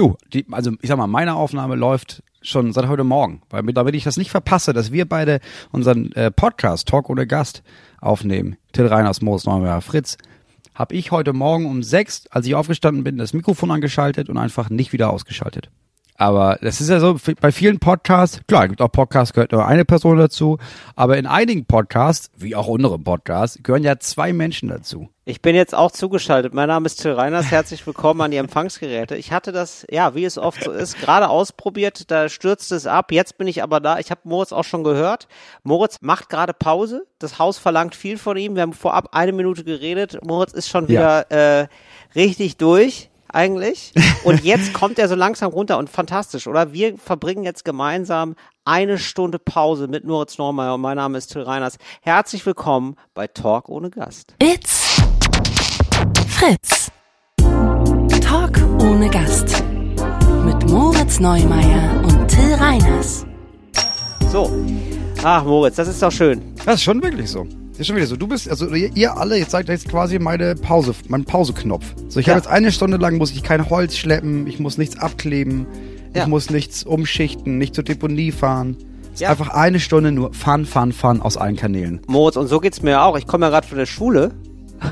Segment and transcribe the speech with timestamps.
[0.00, 3.94] Du, die, also ich sag mal, meine Aufnahme läuft schon seit heute Morgen, weil damit
[3.94, 5.40] ich das nicht verpasse, dass wir beide
[5.72, 7.62] unseren äh, Podcast Talk ohne Gast
[8.00, 8.56] aufnehmen.
[8.72, 10.16] Till Reiners, Moos Neumeier, Fritz,
[10.74, 14.70] habe ich heute Morgen um sechs, als ich aufgestanden bin, das Mikrofon angeschaltet und einfach
[14.70, 15.68] nicht wieder ausgeschaltet.
[16.20, 19.86] Aber das ist ja so, bei vielen Podcasts, klar, gibt auch Podcasts, gehört nur eine
[19.86, 20.58] Person dazu,
[20.94, 25.08] aber in einigen Podcasts, wie auch unserem Podcast, gehören ja zwei Menschen dazu.
[25.24, 26.52] Ich bin jetzt auch zugeschaltet.
[26.52, 27.50] Mein Name ist Till Reiners.
[27.50, 29.16] Herzlich willkommen an die Empfangsgeräte.
[29.16, 32.10] Ich hatte das, ja, wie es oft so ist, gerade ausprobiert.
[32.10, 33.12] Da stürzte es ab.
[33.12, 33.98] Jetzt bin ich aber da.
[33.98, 35.26] Ich habe Moritz auch schon gehört.
[35.62, 37.06] Moritz macht gerade Pause.
[37.18, 38.56] Das Haus verlangt viel von ihm.
[38.56, 40.18] Wir haben vorab eine Minute geredet.
[40.22, 41.60] Moritz ist schon wieder ja.
[41.62, 41.68] äh,
[42.14, 43.92] richtig durch eigentlich.
[44.24, 46.72] Und jetzt kommt er so langsam runter und fantastisch, oder?
[46.72, 48.34] Wir verbringen jetzt gemeinsam
[48.64, 51.76] eine Stunde Pause mit Moritz Normeier und mein Name ist Till Reiners.
[52.02, 54.34] Herzlich willkommen bei Talk ohne Gast.
[54.42, 55.00] It's
[56.28, 56.90] Fritz.
[58.20, 59.62] Talk ohne Gast.
[60.44, 63.26] Mit Moritz Neumeier und Till Reiners.
[64.30, 64.50] So.
[65.22, 66.54] Ach, Moritz, das ist doch schön.
[66.64, 67.46] Das ist schon wirklich so
[67.80, 68.16] ist schon wieder so.
[68.16, 71.84] Du bist, also ihr alle, jetzt seid jetzt quasi meine Pause, mein Pauseknopf.
[72.08, 72.34] So, ich ja.
[72.34, 75.66] habe jetzt eine Stunde lang muss ich kein Holz schleppen, ich muss nichts abkleben,
[76.14, 76.22] ja.
[76.22, 78.76] ich muss nichts umschichten, nicht zur Deponie fahren.
[79.16, 79.32] Ja.
[79.32, 82.00] ist einfach eine Stunde nur Fun, Fun, Fun aus allen Kanälen.
[82.06, 83.18] Moritz, und so geht's mir auch.
[83.18, 84.32] Ich komme ja gerade von der Schule.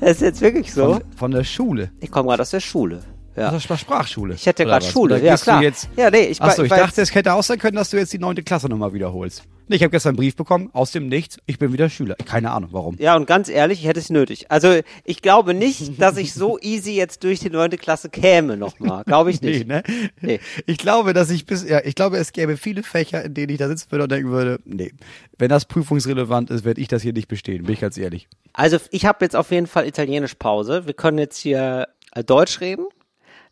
[0.00, 0.94] Das ist jetzt wirklich so.
[0.94, 1.90] Von, von der Schule?
[2.00, 3.02] Ich komme gerade aus der Schule.
[3.36, 3.50] Ja.
[3.50, 4.34] Das war Sprachschule.
[4.34, 5.62] Ich hätte gerade Schule, ja klar.
[5.62, 8.12] Jetzt, ja, nee, ich, Achso, ich dachte, es hätte auch sein können, dass du jetzt
[8.12, 9.44] die neunte Klasse nochmal wiederholst.
[9.68, 12.14] Nee, ich habe gestern einen Brief bekommen, aus dem Nichts, ich bin wieder Schüler.
[12.24, 12.96] Keine Ahnung, warum.
[12.98, 14.48] Ja, und ganz ehrlich, ich hätte es nötig.
[14.48, 19.02] Also ich glaube nicht, dass ich so easy jetzt durch die neunte Klasse käme nochmal.
[19.04, 19.66] Glaube ich nicht.
[19.66, 19.82] nee, ne?
[20.20, 20.40] nee.
[20.66, 23.58] Ich glaube, dass ich bis, ja, ich glaube, es gäbe viele Fächer, in denen ich
[23.58, 24.92] da sitzen würde und denken würde, nee,
[25.36, 28.28] wenn das prüfungsrelevant ist, werde ich das hier nicht bestehen, bin ich ganz ehrlich.
[28.52, 30.86] Also ich habe jetzt auf jeden Fall Italienisch Pause.
[30.86, 32.86] Wir können jetzt hier äh, Deutsch reden.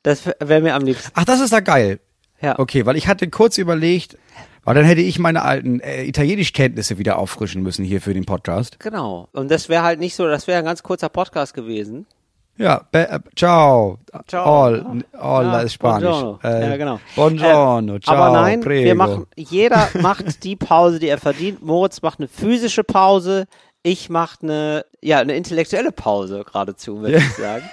[0.05, 1.11] Das wäre mir am liebsten.
[1.15, 1.99] Ach, das ist da geil.
[2.41, 2.59] Ja.
[2.59, 4.19] Okay, weil ich hatte kurz überlegt,
[4.63, 8.79] weil dann hätte ich meine alten äh, Italienischkenntnisse wieder auffrischen müssen hier für den Podcast.
[8.81, 9.29] Genau.
[9.33, 12.07] Und das wäre halt nicht so, das wäre ein ganz kurzer Podcast gewesen.
[12.59, 13.99] Ja, be, äh, ciao.
[14.27, 14.65] Ciao.
[14.65, 16.07] All, all ja, ist Spanisch.
[16.07, 16.39] Buongiorno.
[16.45, 17.01] Äh, ja, genau.
[17.17, 18.15] Buongiorno, äh, ciao.
[18.15, 18.85] Aber nein, prego.
[18.85, 21.63] wir machen, jeder macht die Pause, die er verdient.
[21.63, 23.47] Moritz macht eine physische Pause.
[23.83, 27.65] Ich mache eine, ja, eine intellektuelle Pause geradezu, würde ich sagen.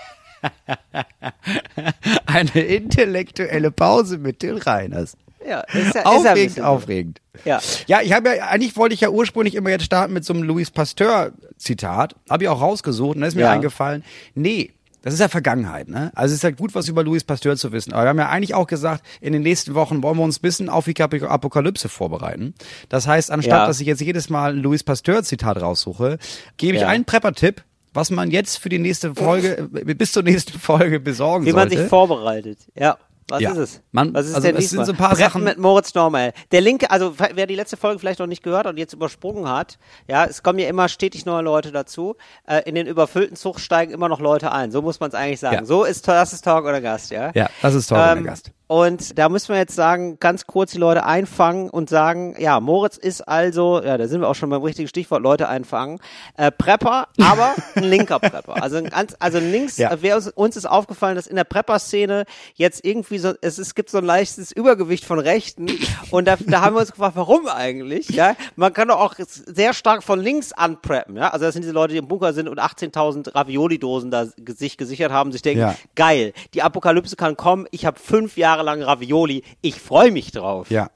[2.25, 5.17] Eine intellektuelle Pause mit Till Reiners.
[5.47, 7.21] Ja, ist ja, aufregend, ist ja aufregend.
[7.45, 10.33] Ja, ja ich habe ja, eigentlich wollte ich ja ursprünglich immer jetzt starten mit so
[10.33, 12.15] einem Louis Pasteur Zitat.
[12.29, 13.51] Habe ich auch rausgesucht und da ist mir ja.
[13.51, 14.03] eingefallen,
[14.35, 16.11] nee, das ist ja Vergangenheit, ne?
[16.13, 17.91] Also es ist ja gut, was über Louis Pasteur zu wissen.
[17.91, 20.41] Aber wir haben ja eigentlich auch gesagt, in den nächsten Wochen wollen wir uns ein
[20.41, 22.53] bisschen auf die Apokalypse vorbereiten.
[22.87, 23.67] Das heißt, anstatt, ja.
[23.67, 26.19] dass ich jetzt jedes Mal ein Louis Pasteur Zitat raussuche,
[26.57, 26.87] gebe ich ja.
[26.87, 27.63] einen Prepper-Tipp,
[27.93, 31.71] was man jetzt für die nächste Folge, äh, bis zur nächsten Folge besorgen Wie sollte.
[31.71, 32.97] Wie man sich vorbereitet, ja.
[33.31, 33.51] Was ja.
[33.51, 33.81] ist es?
[33.91, 36.33] Man, Was ist also denn es sind so ein paar Bretten Sachen mit Moritz Normal.
[36.51, 39.77] Der Linke, also wer die letzte Folge vielleicht noch nicht gehört und jetzt übersprungen hat,
[40.07, 42.17] ja, es kommen ja immer stetig neue Leute dazu.
[42.45, 44.71] Äh, in den überfüllten Zug steigen immer noch Leute ein.
[44.71, 45.55] So muss man es eigentlich sagen.
[45.55, 45.65] Ja.
[45.65, 47.31] So ist das ist Talk oder Gast, ja?
[47.33, 48.51] Ja, das ist Talk ähm, oder Gast.
[48.71, 52.95] Und da müssen wir jetzt sagen, ganz kurz die Leute einfangen und sagen, ja, Moritz
[52.95, 55.99] ist also, ja, da sind wir auch schon beim richtigen Stichwort, Leute einfangen,
[56.37, 58.63] äh, Prepper, aber ein linker Prepper.
[58.63, 59.91] Also ein ganz, also links, ja.
[59.99, 62.23] wer uns, uns ist aufgefallen, dass in der Prepper-Szene
[62.53, 65.67] jetzt irgendwie so, es, es gibt so ein leichtes Übergewicht von Rechten
[66.09, 68.37] und da, da haben wir uns gefragt, warum eigentlich, ja?
[68.55, 71.27] Man kann doch auch sehr stark von links anpreppen, ja?
[71.27, 75.11] Also das sind diese Leute, die im Bunker sind und 18.000 Ravioli-Dosen da sich gesichert
[75.11, 75.75] haben, sich denken, ja.
[75.95, 79.43] geil, die Apokalypse kann kommen, ich habe fünf Jahre Jahre lang Ravioli.
[79.61, 80.69] Ich freue mich drauf.
[80.69, 80.89] Ja.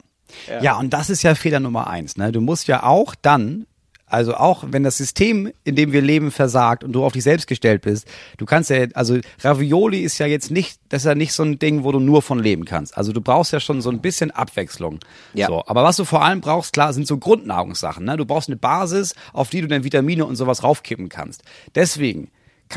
[0.47, 0.61] ja.
[0.61, 2.17] Ja, und das ist ja Fehler Nummer eins.
[2.17, 2.31] Ne?
[2.31, 3.65] Du musst ja auch dann
[4.07, 7.47] also auch wenn das System, in dem wir leben, versagt und du auf dich selbst
[7.47, 11.33] gestellt bist, du kannst ja, also Ravioli ist ja jetzt nicht, das ist ja nicht
[11.33, 12.95] so ein Ding, wo du nur von leben kannst.
[12.95, 14.99] Also du brauchst ja schon so ein bisschen Abwechslung.
[15.33, 15.47] Ja.
[15.47, 18.05] So, aber was du vor allem brauchst, klar, sind so Grundnahrungssachen.
[18.05, 18.15] Ne?
[18.15, 21.41] Du brauchst eine Basis, auf die du dann Vitamine und sowas raufkippen kannst.
[21.73, 22.29] Deswegen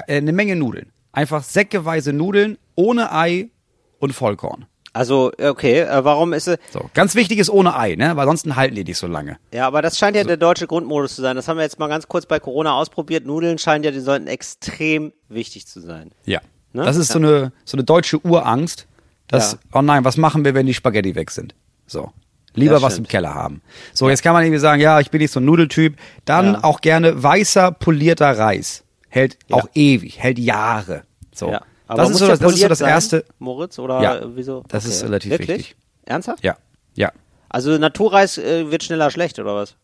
[0.06, 0.90] äh, eine Menge Nudeln.
[1.12, 3.50] Einfach säckeweise Nudeln ohne Ei
[3.98, 4.66] und Vollkorn.
[4.98, 6.58] Also, okay, äh, warum ist es.
[6.72, 8.16] So, ganz wichtig ist ohne Ei, ne?
[8.16, 9.38] Weil sonst halten die nicht so lange.
[9.54, 10.26] Ja, aber das scheint ja so.
[10.26, 11.36] der deutsche Grundmodus zu sein.
[11.36, 13.24] Das haben wir jetzt mal ganz kurz bei Corona ausprobiert.
[13.24, 16.10] Nudeln scheinen ja, die sollten extrem wichtig zu sein.
[16.24, 16.40] Ja.
[16.72, 16.82] Ne?
[16.82, 17.12] Das ist ja.
[17.12, 18.88] so eine, so eine deutsche Urangst,
[19.28, 19.58] dass, ja.
[19.74, 21.54] oh nein, was machen wir, wenn die Spaghetti weg sind?
[21.86, 22.10] So.
[22.54, 23.62] Lieber was im Keller haben.
[23.94, 25.96] So, jetzt kann man irgendwie sagen, ja, ich bin nicht so ein Nudeltyp.
[26.24, 26.64] Dann ja.
[26.64, 28.82] auch gerne weißer, polierter Reis.
[29.10, 31.02] Hält auch ewig, hält Jahre.
[31.32, 31.52] So.
[31.52, 31.62] Ja.
[31.88, 33.24] Aber das, ist so, das, das ist so das sein, erste.
[33.38, 34.62] Moritz oder ja, wieso?
[34.68, 34.94] Das okay.
[34.94, 35.48] ist relativ Wirklich?
[35.58, 35.76] wichtig.
[36.04, 36.44] Ernsthaft?
[36.44, 36.56] Ja.
[36.94, 37.12] Ja.
[37.48, 39.74] Also Naturreis äh, wird schneller schlecht oder was?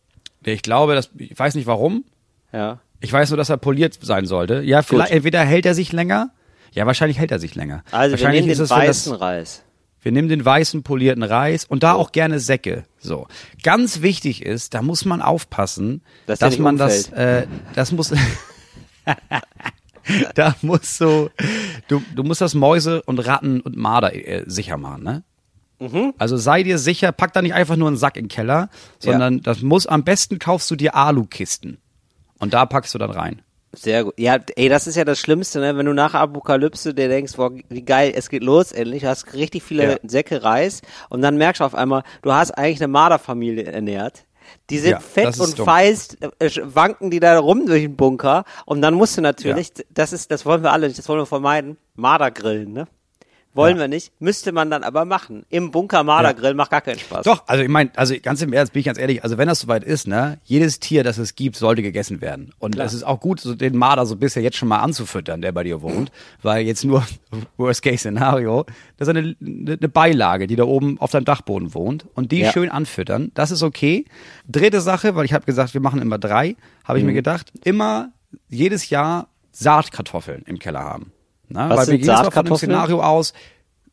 [0.45, 2.05] Ich glaube, dass ich weiß nicht warum.
[2.53, 2.79] Ja.
[3.01, 4.61] Ich weiß nur, dass er poliert sein sollte.
[4.63, 5.17] Ja, vielleicht Gut.
[5.17, 6.31] entweder hält er sich länger.
[6.73, 7.83] Ja, wahrscheinlich hält er sich länger.
[7.91, 9.63] Also wir nehmen den es, wenn das- weißen Reis.
[10.03, 12.85] Wir nehmen den weißen polierten Reis und da auch gerne Säcke.
[12.99, 13.27] So.
[13.63, 18.13] Ganz wichtig ist, da muss man aufpassen, Dass dass man das, äh, das muss,
[20.35, 21.31] da muss so,
[21.89, 25.23] du, du musst das Mäuse und Ratten und Marder äh, sicher machen, ne?
[25.81, 26.15] Mhm.
[26.19, 28.69] Also sei dir sicher, pack da nicht einfach nur einen Sack in den Keller,
[29.01, 31.79] sondern das muss, am besten kaufst du dir Alukisten.
[32.39, 33.43] Und da packst du dann rein.
[33.73, 34.15] Sehr gut.
[34.17, 35.77] Ja, ey, das ist ja das Schlimmste, ne?
[35.77, 39.35] wenn du nach Apokalypse dir denkst, boah, wie geil, es geht los endlich, du hast
[39.35, 39.97] richtig viele Ja.
[40.05, 44.27] Säcke Reis und dann merkst du auf einmal, du hast eigentlich eine Marderfamilie ernährt.
[44.71, 45.65] Die sind Ja, fett und dumm.
[45.67, 50.13] feist, äh, wanken die da rum durch den Bunker und dann musst du natürlich, das
[50.13, 52.87] ist, das wollen wir alle nicht, das wollen wir vermeiden, Marder grillen, ne?
[53.55, 53.83] Wollen Ja.
[53.83, 55.45] wir nicht, müsste man dann aber machen.
[55.49, 57.25] Im Bunker Marder grillen macht gar keinen Spaß.
[57.25, 59.61] Doch, also ich meine, also ganz im Ernst, bin ich ganz ehrlich, also wenn das
[59.61, 62.53] soweit ist, ne, jedes Tier, das es gibt, sollte gegessen werden.
[62.59, 65.53] Und es ist auch gut, so den Marder so bisher jetzt schon mal anzufüttern, der
[65.53, 66.11] bei dir wohnt,
[66.43, 67.05] weil jetzt nur
[67.57, 68.65] Worst-Case-Szenario,
[68.97, 72.53] das ist eine, eine Beilage, die da oben auf deinem Dachboden wohnt und die Ja.
[72.53, 74.05] schön anfüttern, das ist okay.
[74.49, 78.11] Dritte Sache, weil ich habe gesagt, wir machen immer drei, habe ich mir gedacht, immer
[78.49, 81.13] jedes Jahr Saatkartoffeln im Keller haben.
[81.49, 82.57] Na, Was weil wir gehen jetzt mal von dem?
[82.57, 83.33] Szenario aus,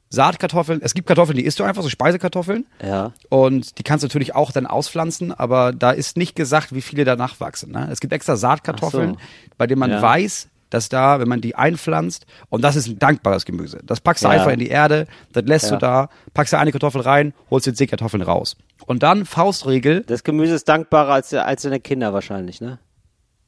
[0.09, 2.65] Saatkartoffeln, es gibt Kartoffeln, die isst du einfach, so Speisekartoffeln.
[2.85, 3.13] Ja.
[3.29, 7.05] Und die kannst du natürlich auch dann auspflanzen, aber da ist nicht gesagt, wie viele
[7.05, 7.71] danach wachsen.
[7.71, 7.87] Ne?
[7.91, 9.19] Es gibt extra Saatkartoffeln, so.
[9.57, 10.01] bei denen man Ja.
[10.01, 13.79] weiß, dass da, wenn man die einpflanzt, und das ist ein dankbares Gemüse.
[13.85, 14.33] Das packst du Ja.
[14.33, 15.71] einfach in die Erde, das lässt Ja.
[15.71, 18.57] du da, packst da eine Kartoffel rein, holst dir zehn Kartoffeln raus.
[18.85, 22.79] Und dann Faustregel, Das Gemüse ist dankbarer als, als deine Kinder wahrscheinlich, ne?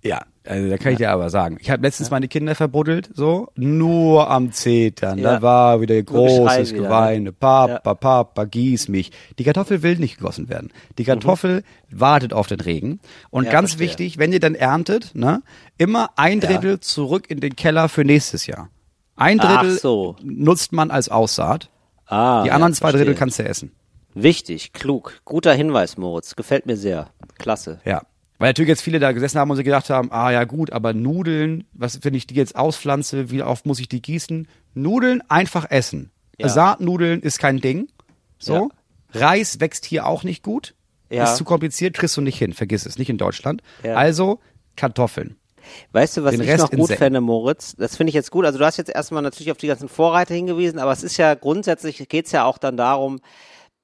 [0.03, 1.57] Ja, also da kann ich dir aber sagen.
[1.61, 5.17] Ich habe letztens meine Kinder verbuddelt, so, nur am Zetern.
[5.17, 5.35] Ja.
[5.35, 7.23] Da war wieder großes wieder, Geweine.
[7.25, 7.31] ne?
[7.31, 7.95] Papa, Ja.
[7.95, 9.11] Papa, gieß mich.
[9.39, 10.71] Die Kartoffel will nicht gegossen werden.
[10.97, 13.00] Die Kartoffel wartet auf den Regen.
[13.29, 13.45] Und Mhm.
[13.47, 13.88] Ja, ganz verstehe.
[13.88, 15.41] wichtig, wenn ihr dann erntet, ne,
[15.77, 18.69] immer ein Drittel zurück in den Keller für nächstes Jahr.
[19.15, 20.15] Ein Drittel so.
[20.23, 21.69] nutzt man als Aussaat.
[22.07, 23.05] Ah, Die anderen zwei verstehe.
[23.05, 23.71] Drittel kannst du essen.
[24.15, 26.35] Wichtig, klug, guter Hinweis, Moritz.
[26.35, 27.09] Gefällt mir sehr.
[27.39, 27.79] Klasse.
[27.85, 28.01] Ja.
[28.39, 30.94] Weil natürlich jetzt viele da gesessen haben und sich gedacht haben, ah ja gut, aber
[30.94, 34.47] Nudeln, was wenn ich die jetzt auspflanze, wie oft muss ich die gießen?
[34.74, 36.12] Nudeln einfach essen.
[36.38, 36.50] Ja.
[36.50, 37.88] Saatnudeln ist kein Ding.
[38.39, 38.69] So.
[39.13, 40.74] Reis wächst hier auch nicht gut.
[41.09, 41.25] Ja.
[41.25, 42.53] Ist zu kompliziert, kriegst du nicht hin.
[42.53, 43.62] Vergiss es, nicht in Deutschland.
[43.83, 43.95] Ja.
[43.95, 44.39] Also
[44.75, 45.36] Kartoffeln.
[45.91, 47.75] Weißt du, was Den ich Rest noch gut fände, Moritz?
[47.77, 48.45] Das finde ich jetzt gut.
[48.45, 51.36] Also du hast jetzt erstmal natürlich auf die ganzen Vorreiter hingewiesen, aber es ist ja
[51.36, 53.21] grundsätzlich, geht es ja auch dann darum,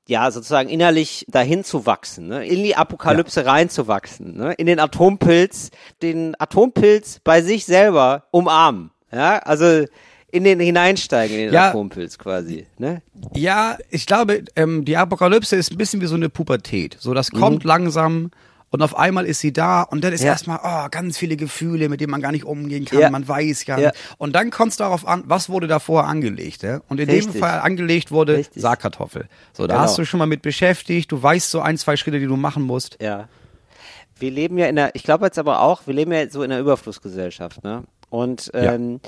[0.09, 2.45] ja, sozusagen innerlich dahin zu wachsen, ne?
[2.45, 4.53] in die Apokalypse reinzuwachsen, ne?
[4.53, 5.69] in den Atompilz,
[6.01, 8.89] den Atompilz bei sich selber umarmen.
[9.11, 9.85] Ja, also
[10.31, 11.69] in den hineinsteigen, in den Ja.
[11.69, 12.65] Atompilz quasi.
[12.77, 13.01] Ne?
[13.35, 16.97] Ja, ich glaube, ähm, die Apokalypse ist ein bisschen wie so eine Pubertät.
[16.99, 18.31] So, das kommt langsam
[18.71, 20.21] und auf einmal ist sie da und dann ist.
[20.23, 20.31] Ja.
[20.31, 22.99] erstmal oh, ganz viele Gefühle, mit denen man gar nicht umgehen kann.
[22.99, 23.09] Ja.
[23.09, 23.77] Man weiß ja.
[23.79, 23.87] Ja.
[23.89, 23.99] nicht.
[24.17, 26.61] Und dann kommt es darauf an, was wurde davor angelegt.
[26.63, 26.81] Ja?
[26.87, 27.39] Und in dem Richtig.
[27.39, 28.61] Fall angelegt wurde Richtig.
[28.61, 29.27] Saatkartoffel.
[29.53, 29.83] So, da Genau.
[29.85, 31.11] hast du schon mal mit beschäftigt.
[31.11, 32.97] Du weißt so ein, zwei Schritte, die du machen musst.
[33.01, 33.27] Ja.
[34.19, 36.49] Wir leben ja in der, ich glaube jetzt aber auch, wir leben ja so in
[36.49, 37.83] der Überflussgesellschaft, ne?
[38.09, 38.73] Und Ja.
[38.73, 39.07] ähm, äh,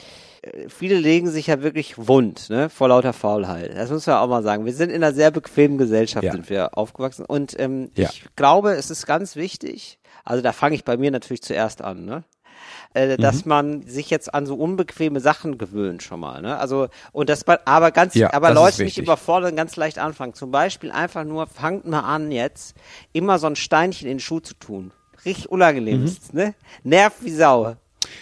[0.69, 2.69] viele legen sich ja wirklich wund, ne?
[2.69, 3.75] Vor lauter Faulheit.
[3.75, 4.65] Das muss man auch mal sagen.
[4.65, 6.31] Wir sind in einer sehr bequemen Gesellschaft, Ja.
[6.31, 7.25] sind wir aufgewachsen.
[7.25, 8.09] Und ähm, Ja.
[8.09, 12.05] ich glaube, es ist ganz wichtig, also da fange ich bei mir natürlich zuerst an,
[12.05, 12.23] ne?
[12.93, 13.21] Äh, Mhm.
[13.21, 16.57] dass man sich jetzt an so unbequeme Sachen gewöhnt schon mal, ne?
[16.57, 20.33] Also und das aber ganz, Ja, aber Leute nicht überfordern, ganz leicht anfangen.
[20.33, 22.75] Zum Beispiel einfach nur, fangt mal an jetzt,
[23.13, 24.91] immer so ein Steinchen in den Schuh zu tun.
[25.23, 26.05] Richtig unangenehm Mhm.
[26.05, 26.53] ist, ne?
[26.83, 27.75] Nervt wie Sau.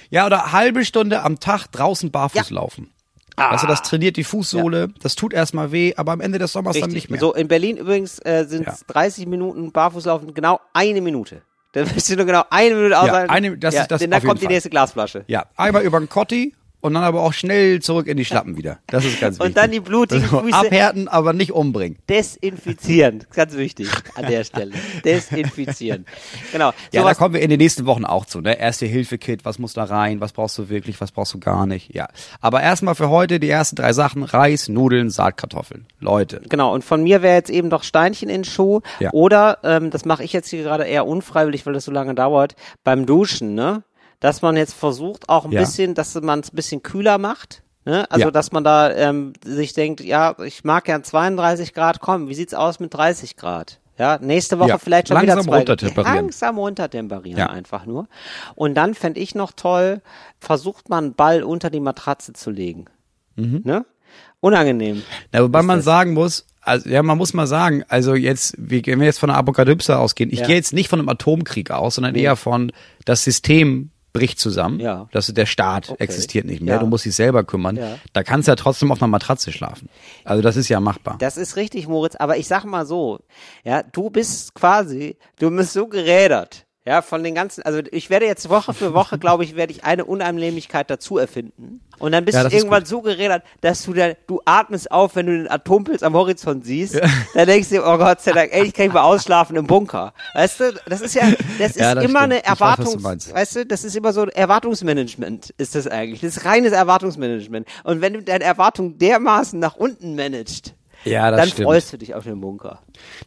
[0.10, 2.56] Ja, oder halbe Stunde am Tag draußen barfuß Ja.
[2.56, 2.92] laufen.
[3.36, 3.50] Ah.
[3.52, 6.90] Also das trainiert die Fußsohle, das tut erstmal weh, aber am Ende des Sommers dann
[6.90, 7.20] nicht mehr.
[7.22, 8.76] So, in Berlin übrigens äh, sind Ja.
[8.88, 11.42] 30 Minuten Barfußlaufen genau eine Minute.
[11.72, 13.30] Da wirst du nur genau eine Minute aushalten.
[13.32, 14.54] eine- das ist das denn jeden kommt die Fall.
[14.54, 15.24] nächste Glasflasche.
[15.28, 18.80] Ja, einmal über den Kotti und dann aber auch schnell zurück in die Schlappen wieder.
[18.88, 19.48] Das ist ganz wichtig.
[19.48, 20.56] Und dann die blutigen Also Füße.
[20.56, 21.98] Abhärten, aber nicht umbringen.
[22.10, 23.26] Desinfizieren.
[23.34, 24.72] Ganz wichtig an der Stelle.
[25.04, 26.06] Desinfizieren.
[26.52, 26.72] Genau.
[26.92, 28.42] Ja, da kommen wir in den nächsten Wochen auch zu.
[28.42, 28.60] Ne?
[28.60, 31.94] Erste Hilfe-Kit, was muss da rein, was brauchst du wirklich, was brauchst du gar nicht.
[31.94, 32.08] Ja,
[32.42, 35.86] aber erstmal für heute die ersten drei Sachen: Reis, Nudeln, Saatkartoffeln.
[36.00, 38.82] Leute, Genau, und von mir wäre jetzt eben doch Steinchen in den Schuh.
[39.00, 39.12] Ja.
[39.12, 42.56] Oder, ähm, das mache ich jetzt hier gerade eher unfreiwillig, weil das so lange dauert,
[42.84, 43.84] beim Duschen, ne?
[44.20, 45.62] Dass man jetzt versucht, auch ein Ja.
[45.62, 47.64] bisschen, dass man es ein bisschen kühler macht.
[47.86, 48.10] Ne?
[48.12, 48.32] Also, Ja.
[48.32, 52.54] dass man da ähm, sich denkt, ja, ich mag gern 32 Grad, komm, wie sieht's
[52.54, 53.80] aus mit 30 Grad?
[53.98, 56.16] Ja, nächste Woche Ja, vielleicht schon langsam wieder zwei runtertemperieren.
[56.16, 57.48] Langsam runtertemperieren Ja.
[57.50, 58.08] einfach nur.
[58.56, 60.02] Und dann fände ich noch toll,
[60.40, 62.86] versucht man einen Ball unter die Matratze zu legen.
[63.36, 63.62] Mhm.
[63.66, 63.86] Ne?
[64.42, 65.04] Unangenehm.
[65.32, 65.86] Na, wobei man das?
[65.86, 69.30] sagen muss, also ja, man muss mal sagen, also jetzt, wie, wenn wir jetzt von
[69.30, 70.48] einer Apokalypse ausgehen, ich Ja.
[70.48, 72.72] gehe jetzt nicht von einem Atomkrieg aus, sondern eher von
[73.06, 74.80] das System bricht zusammen.
[74.80, 75.08] Ja.
[75.12, 76.04] Das, der Staat Okay.
[76.04, 76.76] existiert nicht mehr.
[76.76, 76.80] Ja.
[76.80, 77.76] Du musst dich selber kümmern.
[77.76, 77.98] Ja.
[78.14, 79.90] Da kannst du ja trotzdem auf einer Matratze schlafen.
[80.24, 81.16] Also das ist ja machbar.
[81.20, 83.20] Das ist richtig, Moritz, aber ich sag mal so,
[83.64, 88.26] ja, du bist quasi, du bist so gerädert, ja, von den ganzen, also ich werde
[88.26, 91.82] jetzt Woche für Woche, glaube ich, werde ich eine Unannehmlichkeit dazu erfinden.
[92.00, 95.28] Und dann bist Ja, du irgendwann so gerädert, dass du da, du atmest auf, wenn
[95.28, 97.00] du den Atompilz am Horizont siehst.
[97.36, 99.68] Dann denkst du, dir, oh Gott sei Dank, ey, ich kann nicht mal ausschlafen im
[99.68, 100.14] Bunker.
[100.34, 101.30] Weißt du, das ist ja,
[101.60, 102.46] das ist Ja, das immer stimmt.
[102.48, 103.34] eine meinst.
[103.34, 106.22] weißt du, das ist immer so ein Erwartungsmanagement, ist das eigentlich.
[106.22, 107.68] Das ist reines Erwartungsmanagement.
[107.84, 110.74] Und wenn du deine Erwartung dermaßen nach unten managst,
[111.06, 111.66] Ja, das dann stimmt.
[111.68, 112.80] freust du dich auf den Bunker.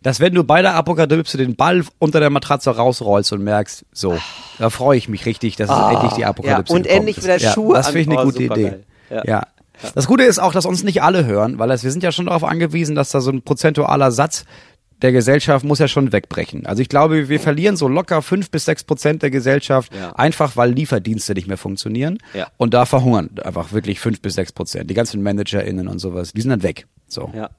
[0.03, 4.19] Dass wenn du bei der Apokalypse den Ball unter der Matratze rausrollst und merkst, so,
[4.59, 6.77] da freue ich mich richtig, dass es endlich die Apokalypse Ah.
[6.77, 7.25] ja, und endlich ist.
[7.25, 8.75] wieder ja, Schuhe Das finde ich eine oh, gute Idee.
[9.11, 9.25] Ja.
[9.25, 9.43] Ja.
[9.95, 12.27] Das Gute ist auch, dass uns nicht alle hören, weil das, wir sind ja schon
[12.27, 14.45] darauf angewiesen, dass da so ein prozentualer Satz
[15.01, 16.65] der Gesellschaft muss ja schon wegbrechen.
[16.67, 20.13] Also ich glaube, wir verlieren so locker fünf bis sechs Prozent der Gesellschaft, Ja.
[20.13, 22.19] einfach weil Lieferdienste nicht mehr funktionieren.
[22.35, 22.47] Ja.
[22.57, 24.89] Und da verhungern einfach wirklich fünf bis sechs Prozent.
[24.89, 26.87] Die ganzen ManagerInnen und sowas, die sind dann weg.
[27.09, 27.33] So.
[27.35, 27.51] Ja.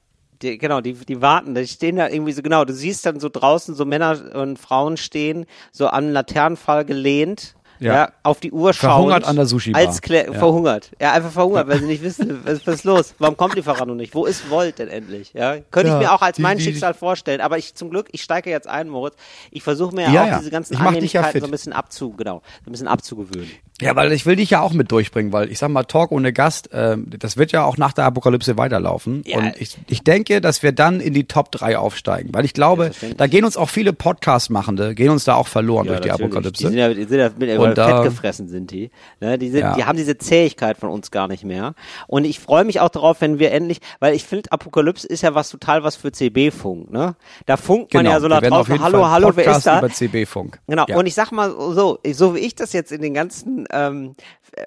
[0.44, 3.28] Die, genau, die, die warten, die stehen da irgendwie so, genau, du siehst dann so
[3.28, 8.12] draußen so Männer und Frauen stehen, so am Laternenfall gelehnt, ja, Ja.
[8.22, 8.90] auf die Uhr schauen.
[8.90, 9.80] Verhungert an der Sushi-Bar.
[9.80, 10.32] Als Klä Ja.
[10.34, 10.92] verhungert.
[11.00, 13.14] Ja, einfach verhungert, weil sie nicht wissen, was, was ist los?
[13.18, 14.14] Warum kommt Lieferando nicht?
[14.14, 15.32] Wo ist Volt denn endlich?
[15.34, 17.90] Ja, könnte Ja, ich mir auch als die- mein die- Schicksal vorstellen, aber ich zum
[17.90, 19.14] Glück, ich steige jetzt ein, Moritz.
[19.50, 22.72] Ich versuche mir ja, auch diese ganzen Annehmlichkeiten so ein bisschen abzu, genau, so ein
[22.72, 23.50] bisschen abzugewöhnen.
[23.80, 26.32] Ja, weil ich will dich ja auch mit durchbringen, weil ich sag mal, Talk ohne
[26.32, 29.22] Gast, ähm, das wird ja auch nach der Apokalypse weiterlaufen.
[29.26, 29.38] Ja.
[29.38, 32.92] Und ich, ich denke, dass wir dann in die Top 3 aufsteigen, weil ich glaube,
[33.16, 36.26] da gehen uns auch viele Podcast-Machende, gehen uns da auch verloren durch die natürlich.
[36.32, 36.62] Apokalypse.
[36.62, 38.92] Die sind ja, die sind ja mit, Und fett gefressen sind die.
[39.20, 39.74] Ne, die, sind, Ja.
[39.74, 41.74] die haben diese Zähigkeit von uns gar nicht mehr.
[42.06, 45.34] Und ich freue mich auch darauf, wenn wir endlich, weil ich finde, Apokalypse ist ja
[45.34, 46.92] was total was für CB-Funk.
[46.92, 47.16] Ne?
[47.46, 49.78] Da funkt man ja so Genau, nach draußen, hallo, Fall hallo, wer Podcast ist da?
[49.80, 50.60] über CB-Funk.
[50.68, 50.96] Genau, Ja.
[50.96, 54.14] und ich sag mal so, so wie ich das jetzt in den ganzen ähm,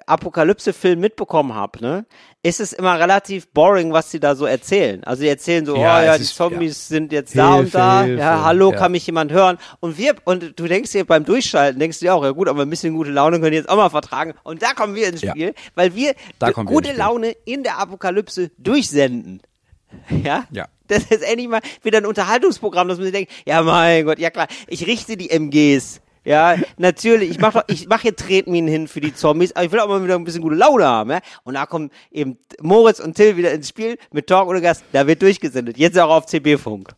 [0.06, 2.06] Apokalypse-Filmen mitbekommen habe, ne,
[2.42, 5.02] ist es immer relativ boring, was sie da so erzählen.
[5.04, 7.76] Also die erzählen so, Ja, oh ja, die ist- Zombies sind jetzt da und Hilfe,
[7.78, 8.78] da, Hilfe, ja, hallo, ja.
[8.78, 9.58] kann mich jemand hören?
[9.80, 12.62] Und wir, und du denkst dir beim Durchschalten, denkst du dir auch, ja gut, aber
[12.62, 14.34] ein bisschen gute Laune können die jetzt auch mal vertragen.
[14.44, 15.30] Und da kommen wir ins Ja.
[15.32, 16.98] Spiel, weil wir wir gute Spiel.
[16.98, 19.42] Laune in der Apokalypse durchsenden.
[20.22, 20.44] Ja?
[20.50, 20.66] Ja.
[20.86, 24.28] Das ist endlich mal wieder ein Unterhaltungsprogramm, dass man sich denkt, ja mein Gott, ja
[24.30, 26.00] klar, ich richte die MGs.
[26.28, 29.80] Ja, natürlich, ich mache ich mach hier Tretminen hin für die Zombies, aber ich will
[29.80, 31.20] auch mal wieder ein bisschen gute Laune haben, ja?
[31.42, 35.06] Und da kommen eben Moritz und Till wieder ins Spiel mit Talk ohne Gast, da
[35.06, 35.78] wird durchgesendet.
[35.78, 36.90] Jetzt auch auf CB-Funk.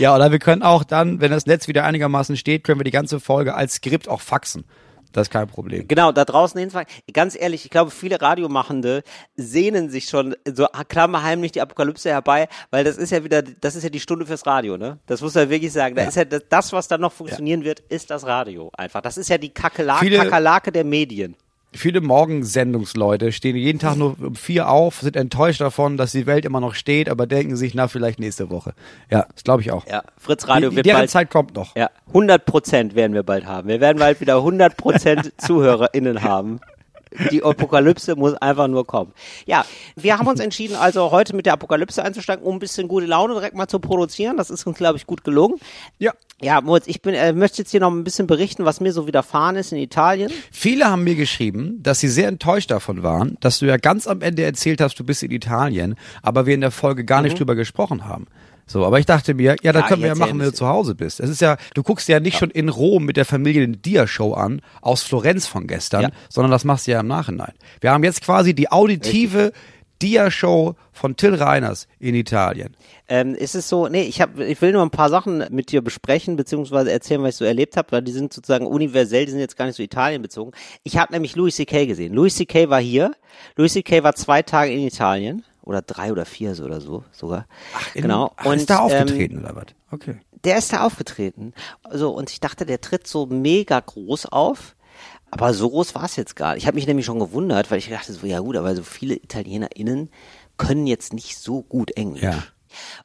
[0.00, 2.90] Ja, oder wir können auch dann, wenn das Netz wieder einigermaßen steht, können wir die
[2.90, 4.64] ganze Folge als Skript auch faxen.
[5.12, 5.88] Das ist kein Problem.
[5.88, 6.86] Genau, da draußen hinfahren.
[7.12, 9.02] Ganz ehrlich, ich glaube, viele Radiomachende
[9.36, 13.82] sehnen sich schon so klammerheimlich die Apokalypse herbei, weil das ist ja wieder, das ist
[13.82, 14.98] ja die Stunde fürs Radio, ne?
[15.06, 15.94] Das muss man wirklich sagen.
[15.96, 19.00] Da ist ja das, was dann noch funktionieren wird, ist das Radio einfach.
[19.00, 21.36] Das ist ja die Kakela Viele- Kakerlake der Medien.
[21.72, 26.44] Viele Morgensendungsleute stehen jeden Tag nur um vier auf, sind enttäuscht davon, dass die Welt
[26.44, 28.74] immer noch steht, aber denken sich, na, vielleicht nächste Woche.
[29.08, 29.86] Ja, das glaube ich auch.
[29.86, 31.76] Ja, Fritz Radio die, wird bald, Zeit kommt noch.
[31.76, 33.68] ja, 100 Prozent werden wir bald haben.
[33.68, 36.60] Wir werden bald wieder 100 Prozent ZuhörerInnen haben.
[37.30, 39.12] Die Apokalypse muss einfach nur kommen.
[39.46, 39.64] Ja,
[39.96, 43.34] wir haben uns entschieden, also heute mit der Apokalypse einzusteigen, um ein bisschen gute Laune
[43.34, 44.36] direkt mal zu produzieren.
[44.36, 45.56] Das ist uns, glaube ich, gut gelungen.
[45.98, 46.12] Ja.
[46.42, 49.06] Ja, Moritz, ich bin, äh, möchte jetzt hier noch ein bisschen berichten, was mir so
[49.06, 50.32] widerfahren ist in Italien.
[50.50, 54.22] Viele haben mir geschrieben, dass sie sehr enttäuscht davon waren, dass du ja ganz am
[54.22, 57.56] Ende erzählt hast, du bist in Italien, aber wir in der Folge gar nicht drüber
[57.56, 58.26] gesprochen haben.
[58.70, 59.82] So, aber ich dachte mir, ja, das.
[59.82, 61.18] Ja, können wir ja machen, ja wenn du zu Hause bist.
[61.18, 64.32] Es ist ja, du guckst ja nicht schon in Rom mit der Familie eine Dia-Show
[64.34, 66.10] an, aus Florenz von gestern, Ja.
[66.28, 67.52] sondern das machst du ja im Nachhinein.
[67.80, 69.50] Wir haben jetzt quasi die auditive
[70.00, 72.76] Dia-Show von Till Reiners in Italien.
[73.08, 75.82] Ähm, ist es so, nee, ich hab, ich will nur ein paar Sachen mit dir
[75.82, 79.40] besprechen, beziehungsweise erzählen, was ich so erlebt habe, weil die sind sozusagen universell, die sind
[79.40, 80.52] jetzt gar nicht so Italien bezogen.
[80.84, 81.86] Ich habe nämlich Louis C.K.
[81.86, 82.14] gesehen.
[82.14, 82.70] Louis C.K.
[82.70, 83.10] war hier.
[83.56, 84.04] Louis C.K.
[84.04, 85.42] war zwei Tage in Italien.
[85.70, 87.46] Oder drei oder vier so oder so sogar.
[87.94, 88.32] In- genau.
[88.36, 89.66] Ach, ist da ähm, aufgetreten oder was?
[89.92, 90.18] Okay.
[90.42, 91.54] der ist da aufgetreten.
[91.92, 94.74] So, und ich dachte, der tritt so mega groß auf.
[95.30, 96.64] Aber so groß war es jetzt gar nicht.
[96.64, 99.14] Ich habe mich nämlich schon gewundert, weil ich dachte so, ja gut, aber so viele
[99.14, 100.10] ItalienerInnen
[100.56, 102.22] können jetzt nicht so gut Englisch.
[102.22, 102.42] Ja.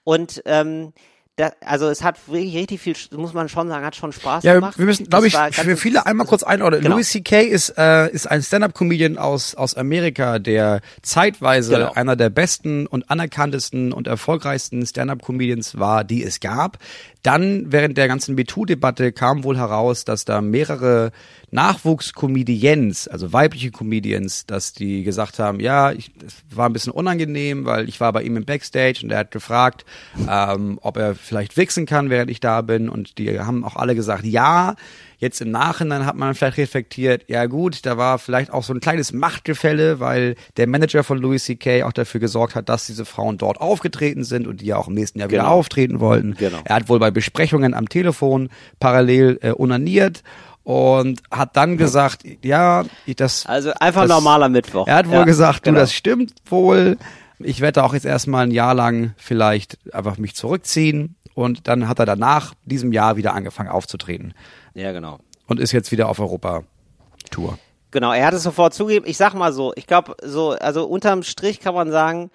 [0.03, 0.91] Und ähm,
[1.37, 4.53] da, also es hat wirklich richtig viel, muss man schon sagen, hat schon Spaß Ja,
[4.53, 4.77] gemacht.
[4.77, 6.81] wir müssen, glaube ich, für viele einmal kurz einordnen.
[6.81, 6.95] Genau.
[6.95, 7.41] Louis C.K.
[7.41, 11.91] ist, äh, ist ein Stand-Up-Comedian aus, aus Amerika, der zeitweise Genau.
[11.91, 16.77] einer der besten und anerkanntesten und erfolgreichsten Stand-Up-Comedians war, die es gab.
[17.21, 21.11] Dann, während der ganzen MeToo-Debatte, kam wohl heraus, dass da mehrere
[21.51, 27.65] Nachwuchs-Comedians, also weibliche Comedians, dass die gesagt haben, ja, ich, das war ein bisschen unangenehm,
[27.65, 29.85] weil ich war bei ihm im Backstage und er hat gefragt,
[30.29, 32.89] ähm, ob er vielleicht wichsen kann, während ich da bin.
[32.89, 34.75] Und die haben auch alle gesagt, ja.
[35.17, 38.81] Jetzt im Nachhinein hat man vielleicht reflektiert, ja gut, da war vielleicht auch so ein
[38.81, 41.83] kleines Machtgefälle, weil der Manager von Louis C.K.
[41.83, 44.93] auch dafür gesorgt hat, dass diese Frauen dort aufgetreten sind und die ja auch im
[44.93, 45.53] nächsten Jahr wieder Genau.
[45.53, 46.35] auftreten wollten.
[46.37, 46.59] Genau.
[46.65, 48.49] Er hat wohl bei Besprechungen am Telefon
[48.81, 50.21] parallel äh, onaniert
[50.65, 54.87] und hat dann gesagt, ja, ich das Also einfach das, normaler Mittwoch.
[54.87, 55.75] Er hat wohl Ja, gesagt, genau.
[55.75, 56.97] du, das stimmt wohl.
[57.39, 61.15] Ich werde auch jetzt erstmal ein Jahr lang vielleicht einfach mich zurückziehen.
[61.35, 64.33] Und dann hat er danach diesem Jahr wieder angefangen aufzutreten
[64.73, 65.19] Ja, genau.
[65.47, 67.59] und ist jetzt wieder auf Europa-Tour.
[67.91, 69.05] Genau, er hat es sofort zugegeben.
[69.07, 72.31] Ich sag mal so, ich glaube, so, also unterm Strich kann man sagen,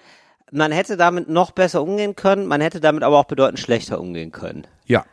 [0.53, 4.33] man hätte damit noch besser umgehen können, man hätte damit aber auch bedeutend schlechter umgehen
[4.33, 4.67] können.
[4.87, 5.05] Ja.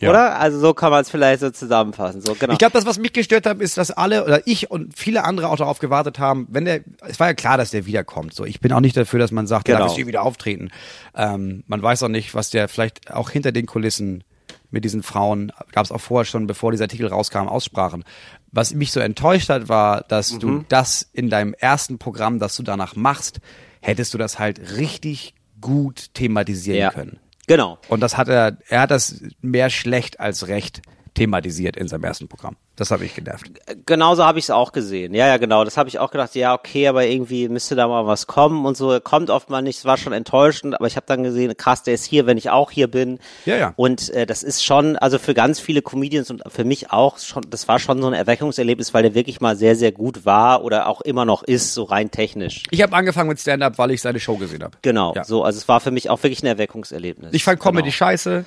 [0.00, 0.10] Ja.
[0.10, 0.38] Oder?
[0.38, 2.20] Also so kann man es vielleicht so zusammenfassen.
[2.20, 2.52] So, genau.
[2.52, 5.48] Ich glaube, das, was mich gestört hat, ist, dass alle oder ich und viele andere
[5.48, 8.34] auch darauf gewartet haben, wenn der, es war ja klar, dass der wiederkommt.
[8.34, 9.78] So, ich bin auch nicht dafür, dass man sagt, Genau.
[9.80, 10.70] darf jetzt wieder auftreten.
[11.14, 14.24] Ähm, man weiß auch nicht, was der vielleicht auch hinter den Kulissen
[14.70, 18.02] mit diesen Frauen, gab es auch vorher schon, bevor dieser Artikel rauskam, aussprachen.
[18.50, 20.64] Was mich so enttäuscht hat, war, dass du Mhm.
[20.68, 23.38] das in deinem ersten Programm, das du danach machst,
[23.80, 26.90] hättest du das halt richtig gut thematisieren ja.
[26.90, 27.18] können.
[27.46, 27.78] Genau.
[27.88, 30.82] Und das hat er, er hat das mehr schlecht als recht
[31.14, 32.56] thematisiert in seinem ersten Programm.
[32.76, 33.46] Das habe ich genervt.
[33.86, 35.14] Genauso habe ich es auch gesehen.
[35.14, 35.64] Ja, ja, genau.
[35.64, 38.76] Das habe ich auch gedacht, ja, okay, aber irgendwie müsste da mal was kommen und
[38.76, 38.98] so.
[39.00, 39.78] Kommt oft mal nicht.
[39.78, 42.50] Es war schon enttäuschend, aber ich habe dann gesehen, krass, der ist hier, wenn ich
[42.50, 43.20] auch hier bin.
[43.46, 43.72] Ja, ja.
[43.76, 47.44] Und äh, das ist schon, also für ganz viele Comedians und für mich auch schon,
[47.48, 50.88] das war schon so ein Erweckungserlebnis, weil der wirklich mal sehr, sehr gut war oder
[50.88, 52.64] auch immer noch ist, so rein technisch.
[52.72, 54.76] Ich habe angefangen mit Stand-Up, weil ich seine Show gesehen habe.
[54.82, 55.22] Genau, Ja.
[55.22, 57.32] so, also es war für mich auch wirklich ein Erweckungserlebnis.
[57.34, 57.92] Ich fand Comedy genau.
[57.92, 58.44] scheiße,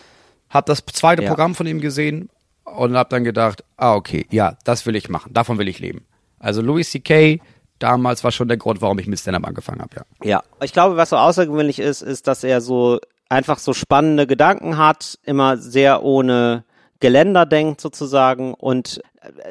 [0.50, 1.30] habe das zweite Ja.
[1.30, 2.30] Programm von ihm gesehen
[2.76, 6.06] und habe dann gedacht, ah okay, ja, das will ich machen, davon will ich leben.
[6.40, 7.40] Also Louis C.K.
[7.80, 10.04] damals war schon der Grund, warum ich mit Stand-Up angefangen habe, ja.
[10.24, 14.78] Ja, ich glaube, was so außergewöhnlich ist, ist, dass er so einfach so spannende Gedanken
[14.78, 16.64] hat, immer sehr ohne
[17.00, 19.02] Geländer denkt sozusagen und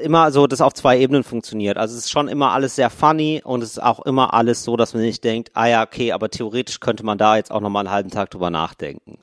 [0.03, 1.77] immer so, dass auf zwei Ebenen funktioniert.
[1.77, 4.77] Also es ist schon immer alles sehr funny und es ist auch immer alles so,
[4.77, 7.87] dass man nicht denkt, ah ja, okay, aber theoretisch könnte man da jetzt auch nochmal
[7.87, 9.19] einen halben Tag drüber nachdenken.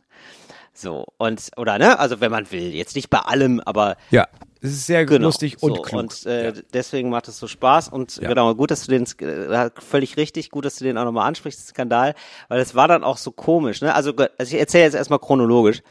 [0.75, 4.27] So, und, oder ne, also wenn man will, jetzt nicht bei allem, aber Ja,
[4.59, 5.99] es ist sehr Genau, lustig und so, klug.
[5.99, 6.51] Und äh, ja.
[6.73, 7.89] deswegen macht es so Spaß.
[7.89, 8.29] Und Ja.
[8.29, 11.59] genau, gut, dass du den, äh, völlig richtig, gut, dass du den auch nochmal ansprichst,
[11.61, 12.15] den Skandal,
[12.47, 13.81] weil es war dann auch so komisch.
[13.81, 13.93] Ne?
[13.93, 15.83] Also, also ich erzähle jetzt erstmal chronologisch.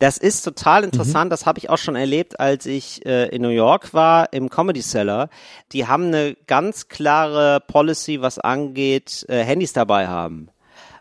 [0.00, 0.86] Das ist total Mhm.
[0.86, 4.50] interessant, das habe ich auch schon erlebt, als ich äh, in New York war, im
[4.50, 5.28] Comedy Cellar.
[5.72, 10.48] Die haben eine ganz klare Policy, was angeht, äh, Handys dabei haben.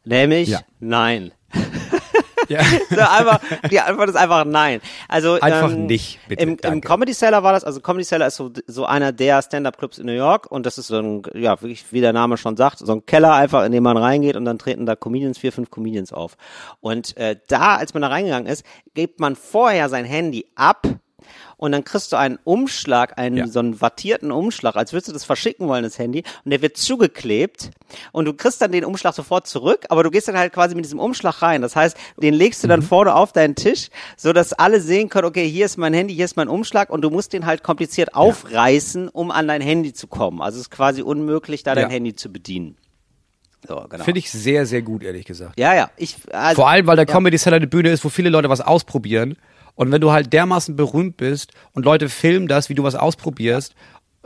[0.03, 0.61] Nämlich, Ja.
[0.79, 1.31] nein.
[2.49, 2.61] Ja.
[2.89, 4.79] So, einfach, die Antwort ist einfach nein.
[5.07, 6.81] Also Einfach ähm, nicht, bitte, Im, Im.
[6.81, 10.13] Comedy Cellar war das, also Comedy Cellar ist so, so einer der Stand-Up-Clubs in New
[10.13, 13.05] York und das ist so ein, ja, wirklich, wie der Name schon sagt, so ein
[13.05, 16.37] Keller einfach, in den man reingeht und dann treten da Comedians, vier, fünf Comedians auf.
[16.79, 20.87] Und äh, da, als man da reingegangen ist, gibt man vorher sein Handy ab
[21.57, 23.47] und dann kriegst du einen Umschlag, einen Ja.
[23.47, 26.77] so einen wattierten Umschlag, als würdest du das verschicken wollen, das Handy, und der wird
[26.77, 27.71] zugeklebt
[28.11, 30.85] und du kriegst dann den Umschlag sofort zurück, aber du gehst dann halt quasi mit
[30.85, 31.61] diesem Umschlag rein.
[31.61, 32.85] Das heißt, den legst du dann Mhm.
[32.85, 36.25] vorne auf deinen Tisch, so dass alle sehen können, okay, hier ist mein Handy, hier
[36.25, 40.07] ist mein Umschlag und du musst den halt kompliziert aufreißen, um an dein Handy zu
[40.07, 40.41] kommen.
[40.41, 41.89] Also es ist quasi unmöglich, da dein Ja.
[41.89, 42.77] Handy zu bedienen.
[43.67, 44.03] So, genau.
[44.03, 45.57] Finde ich sehr, sehr gut, ehrlich gesagt.
[45.59, 45.89] ja, ja.
[45.97, 47.11] Ich, also, Vor allem, weil der ja.
[47.13, 49.37] Comedy Cellar eine Bühne ist, wo viele Leute was ausprobieren.
[49.75, 53.75] Und wenn du halt dermaßen berühmt bist und Leute filmen das, wie du was ausprobierst,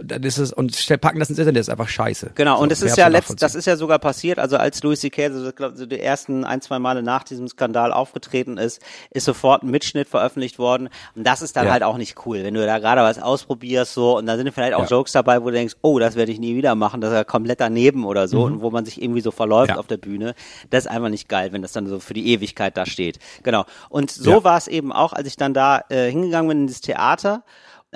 [0.04, 2.32] dann ist es, und packen das ins Internet, ist einfach scheiße.
[2.36, 5.00] Genau, So, und wer ist ja letzt, das ist ja sogar passiert, also als Louis
[5.00, 5.30] C.K.
[5.32, 8.82] So, glaub, so die ersten ein, zwei Male nach diesem Skandal aufgetreten ist,
[9.12, 10.90] ist sofort ein Mitschnitt veröffentlicht worden.
[11.16, 11.72] Und das ist dann Ja.
[11.72, 14.74] halt auch nicht cool, wenn du da gerade was ausprobierst so und da sind vielleicht
[14.74, 14.88] auch Ja.
[14.88, 17.24] Jokes dabei, wo du denkst, oh, das werde ich nie wieder machen, das ist ja
[17.24, 19.76] komplett daneben oder so und wo man sich irgendwie so verläuft Mhm.
[19.76, 19.80] Ja.
[19.80, 20.34] auf der Bühne.
[20.70, 23.20] Das ist einfach nicht geil, wenn das dann so für die Ewigkeit da steht.
[23.44, 23.66] Genau.
[23.90, 26.82] Und so war es eben auch, als ich dann da äh, hingegangen bin in das
[26.82, 27.44] Theater.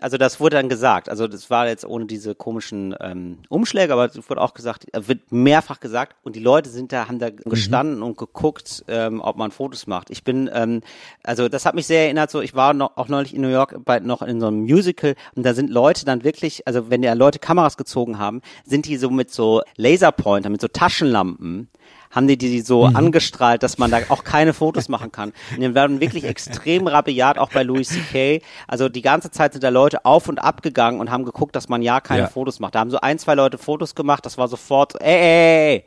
[0.02, 4.06] Also das wurde dann gesagt, also das war jetzt ohne diese komischen ähm, Umschläge, aber
[4.06, 7.30] es wurde auch gesagt, äh, wird mehrfach gesagt und die Leute sind da, haben da
[7.30, 10.10] gestanden und geguckt, ähm, ob man Fotos macht.
[10.10, 10.82] Ich bin, ähm,
[11.22, 13.86] also das hat mich sehr erinnert, so ich war noch, auch neulich in New York
[13.86, 17.14] bei, noch in so einem Musical und da sind Leute dann wirklich, also wenn ja
[17.14, 21.70] Leute Kameras gezogen haben, sind die so mit so Laserpointer, mit so Taschenlampen,
[22.14, 22.96] haben die die so Mhm.
[22.96, 25.34] angestrahlt, dass man da auch keine Fotos machen kann.
[25.56, 28.42] Und die werden wirklich extrem rabiat, auch bei Louis C.K.
[28.68, 31.70] Also die ganze Zeit sind da Leute auf und ab gegangen und haben geguckt, dass
[31.70, 32.28] man ja keine Ja.
[32.28, 32.76] Fotos macht.
[32.76, 35.84] Da haben so ein, zwei Leute Fotos gemacht, das war sofort, ey, ey, ey.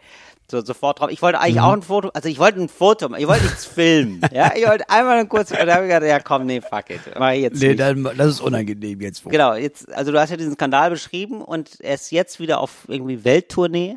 [0.49, 1.11] So, sofort drauf.
[1.11, 1.45] Ich wollte Mhm.
[1.45, 4.21] eigentlich auch ein Foto, also ich wollte ein Foto, ich wollte nichts filmen.
[4.33, 6.89] ja, ich wollte einmal ein kurzes, und da habe ich gedacht, ja komm, nee, fuck
[6.91, 7.01] it.
[7.19, 7.81] Mach ich jetzt Nee, nicht.
[7.81, 9.25] dann, das ist unangenehm jetzt.
[9.25, 9.31] Wo.
[9.31, 12.85] Genau, jetzt, also du hast ja diesen Skandal beschrieben und er ist jetzt wieder auf
[12.87, 13.97] irgendwie Welttournee.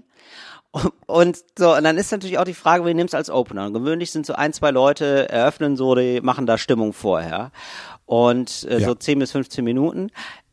[1.07, 3.65] Und so, und dann ist natürlich auch die Frage, wen nimmst du als Opener?
[3.65, 7.51] Und gewöhnlich sind so ein, zwei Leute, eröffnen so, die machen da Stimmung vorher.
[8.05, 8.87] Und äh, Ja.
[8.87, 10.11] so 10 bis 15 Minuten.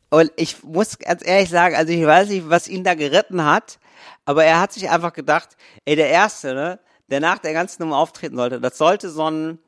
[0.08, 3.78] Und ich muss ganz ehrlich sagen, also ich weiß nicht, was ihn da geritten hat,
[4.24, 5.50] aber er hat sich einfach gedacht,
[5.84, 6.78] ey, der Erste, ne,
[7.10, 9.58] der nach der ganzen Nummer auftreten sollte, das sollte so ein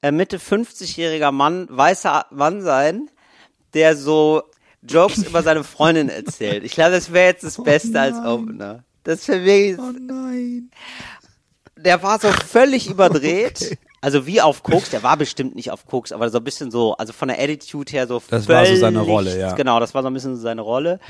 [0.00, 3.10] äh, Mitte 50-jähriger Mann, weißer Mann sein,
[3.74, 4.42] der so
[4.82, 6.64] Jokes über seine Freundin erzählt.
[6.64, 8.84] Ich glaube, das wäre jetzt das Beste als Opener.
[9.04, 10.70] Das wäre wirklich, Oh nein.
[11.76, 13.78] der war so völlig überdreht.
[14.00, 16.94] Also wie auf Koks, der war bestimmt nicht auf Koks, aber so ein bisschen so,
[16.96, 19.52] also von der Attitude her so Das war so völlig- seine Rolle, ja.
[19.52, 19.56] Mhm.
[19.56, 21.00] Genau, das war so ein bisschen so seine Rolle.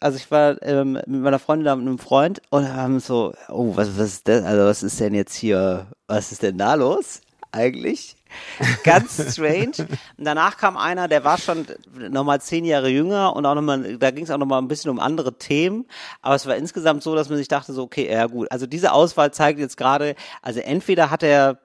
[0.00, 3.76] Also ich war ähm, mit meiner Freundin da mit einem Freund und haben so, oh,
[3.76, 7.20] was, was ist denn, also was ist denn jetzt hier, was ist denn da los
[7.52, 8.16] eigentlich?
[8.84, 9.72] Ganz strange.
[9.78, 11.66] Und danach kam einer, der war schon
[12.10, 15.00] nochmal zehn Jahre jünger und auch nochmal, da ging es auch nochmal ein bisschen um
[15.00, 15.86] andere Themen.
[16.22, 18.50] Aber es war insgesamt so, dass man sich dachte, so, okay, ja gut.
[18.50, 21.58] Also diese Auswahl zeigt jetzt gerade, also entweder hat er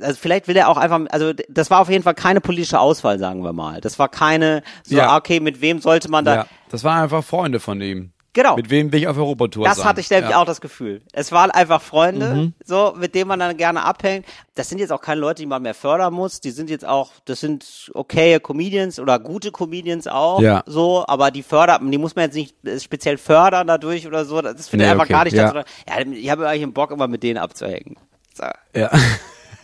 [0.00, 3.18] also vielleicht will er auch einfach, also das war auf jeden Fall keine politische Auswahl,
[3.18, 3.80] sagen wir mal.
[3.80, 5.08] Das war keine, so, Ja.
[5.10, 8.12] ah, okay, mit wem sollte man da, Ja, das waren einfach Freunde von ihm.
[8.38, 8.54] Genau.
[8.54, 9.86] Mit wem will ich auf Europatour das sein?
[9.86, 10.40] hatte ich nämlich ja.
[10.40, 11.02] auch das Gefühl.
[11.12, 12.52] Es waren einfach Freunde, Mhm.
[12.64, 14.26] so, mit denen man dann gerne abhängt.
[14.54, 16.40] Das sind jetzt auch keine Leute, die man mehr fördern muss.
[16.40, 20.62] Die sind jetzt auch, das sind okaye Comedians oder gute Comedians auch, Ja.
[20.66, 24.40] so, aber die fördert, die muss man jetzt nicht speziell fördern dadurch oder so.
[24.40, 25.52] Das finde ich Nee, einfach okay, gar nicht, ja.
[25.52, 27.96] dass, ja, ich habe eigentlich einen Bock, immer mit denen abzuhängen.
[28.34, 28.44] So.
[28.76, 28.88] Ja.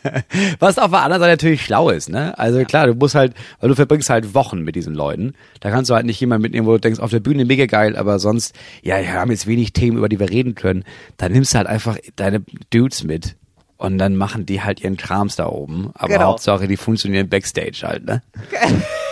[0.59, 2.39] Was auf der anderen Seite natürlich schlau ist, ne?
[2.39, 5.35] Also klar, du musst halt, weil du verbringst halt Wochen mit diesen Leuten.
[5.61, 7.97] Da kannst du halt nicht jemanden mitnehmen, wo du denkst, auf der Bühne mega geil,
[7.97, 10.85] aber sonst, ja, wir haben jetzt wenig Themen, über die wir reden können.
[11.17, 13.37] Dann nimmst du halt einfach deine Dudes mit.
[13.77, 15.91] Und dann machen die halt ihren Krams da oben.
[15.95, 16.27] Aber Genau.
[16.27, 18.23] Hauptsache, die funktionieren Backstage halt, ne?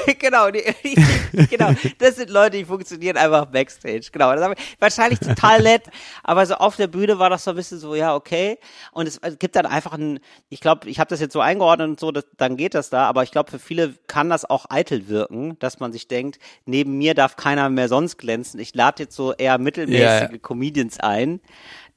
[0.18, 4.08] genau, die, die, genau, das sind Leute, die funktionieren einfach Backstage.
[4.12, 4.32] Genau,
[4.78, 5.82] wahrscheinlich total nett,
[6.22, 8.58] aber so auf der Bühne war das so ein bisschen so, ja, okay.
[8.92, 12.00] Und es, gibt dann einfach ein, ich glaube, ich habe das jetzt so eingeordnet und
[12.00, 15.08] so, das, dann geht das da, aber ich glaube, für viele kann das auch eitel
[15.08, 18.60] wirken, dass man sich denkt, neben mir darf keiner mehr sonst glänzen.
[18.60, 20.38] Ich lade jetzt so eher mittelmäßige ja.
[20.38, 21.40] Comedians ein.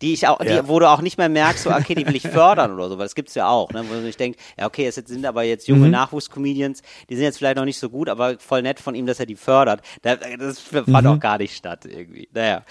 [0.01, 0.61] Die ich auch, Ja.
[0.61, 2.97] die, wo du auch nicht mehr merkst, so, okay, die will ich fördern oder so,
[2.97, 5.43] weil das gibt's ja auch, ne, wo man sich denkt, ja, okay, es sind aber
[5.43, 5.75] jetzt Mhm.
[5.75, 9.05] junge Nachwuchscomedians, die sind jetzt vielleicht noch nicht so gut, aber voll nett von ihm,
[9.05, 9.81] dass er die fördert.
[10.01, 10.95] Da, das fand Mhm.
[11.07, 12.27] auch gar nicht statt irgendwie.
[12.33, 12.63] Naja.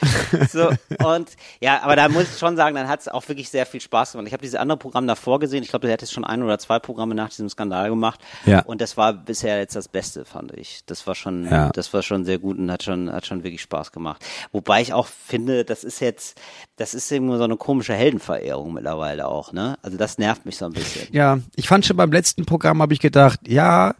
[0.51, 0.69] So,
[1.07, 4.13] und ja, aber da muss ich schon sagen, dann hat's auch wirklich sehr viel Spaß
[4.13, 4.27] gemacht.
[4.27, 5.63] Ich habe diese andere Programme davor gesehen.
[5.63, 8.21] Ich glaube, hat jetzt schon ein oder zwei Programme nach diesem Skandal gemacht.
[8.47, 8.61] Ja.
[8.65, 10.81] Und das war bisher jetzt das Beste, fand ich.
[10.87, 11.71] Das war schon, Ja.
[11.71, 14.25] das war schon sehr gut und hat schon, hat schon wirklich Spaß gemacht.
[14.53, 16.39] Wobei ich auch finde, das ist jetzt,
[16.77, 19.77] das ist irgendwie so eine komische Heldenverehrung mittlerweile auch, ne?
[19.83, 21.09] Also das nervt mich so ein bisschen.
[21.13, 23.95] Ja, ich fand schon beim letzten Programm habe ich gedacht, ja,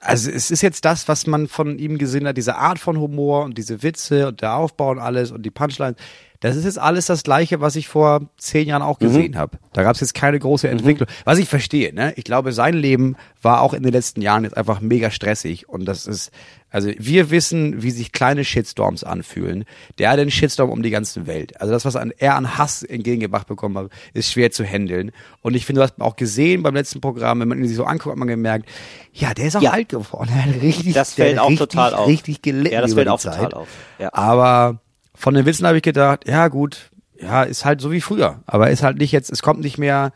[0.00, 3.44] also es ist jetzt das, was man von ihm gesehen hat, diese Art von Humor
[3.44, 5.96] und diese Witze und der Aufbau und alles und die Punchlines.
[6.40, 9.58] Das ist jetzt alles das Gleiche, was ich vor zehn Jahren auch gesehen habe.
[9.72, 11.08] Da gab es jetzt keine große Entwicklung.
[11.24, 12.12] Was ich verstehe, ne?
[12.14, 15.68] Ich glaube, sein Leben war auch in den letzten Jahren jetzt einfach mega stressig.
[15.68, 16.30] Und das ist,
[16.70, 19.64] also wir wissen, wie sich kleine Shitstorms anfühlen.
[19.98, 21.60] Der hat einen Shitstorm um die ganze Welt.
[21.60, 25.10] Also das, was an, er an Hass entgegengebracht bekommen hat, ist schwer zu handeln.
[25.42, 27.82] Und ich finde, du hast auch gesehen beim letzten Programm, wenn man ihn sich so
[27.84, 28.68] anguckt, hat man gemerkt,
[29.12, 29.72] ja, der ist auch Ja.
[29.72, 30.30] alt geworden.
[30.46, 32.06] Er richtig, Das fällt auch richtig, total auf.
[32.06, 33.34] Richtig gelitten Ja, das fällt auch Zeit.
[33.40, 33.68] total auf.
[33.98, 34.10] Ja.
[34.12, 34.80] Aber
[35.18, 38.40] von den Witzen habe ich gedacht, ja gut, ja, ist halt so wie früher.
[38.46, 40.12] Aber ist halt nicht jetzt, es kommt nicht mehr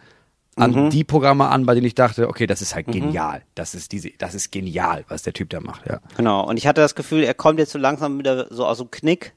[0.55, 0.91] an Mhm.
[0.91, 3.43] die Programme an, bei denen ich dachte, okay, das ist halt genial.
[3.55, 5.99] Das ist diese, das ist genial, was der Typ da macht, ja.
[6.17, 6.47] Genau.
[6.47, 9.33] Und ich hatte das Gefühl, er kommt jetzt so langsam wieder so aus dem Knick.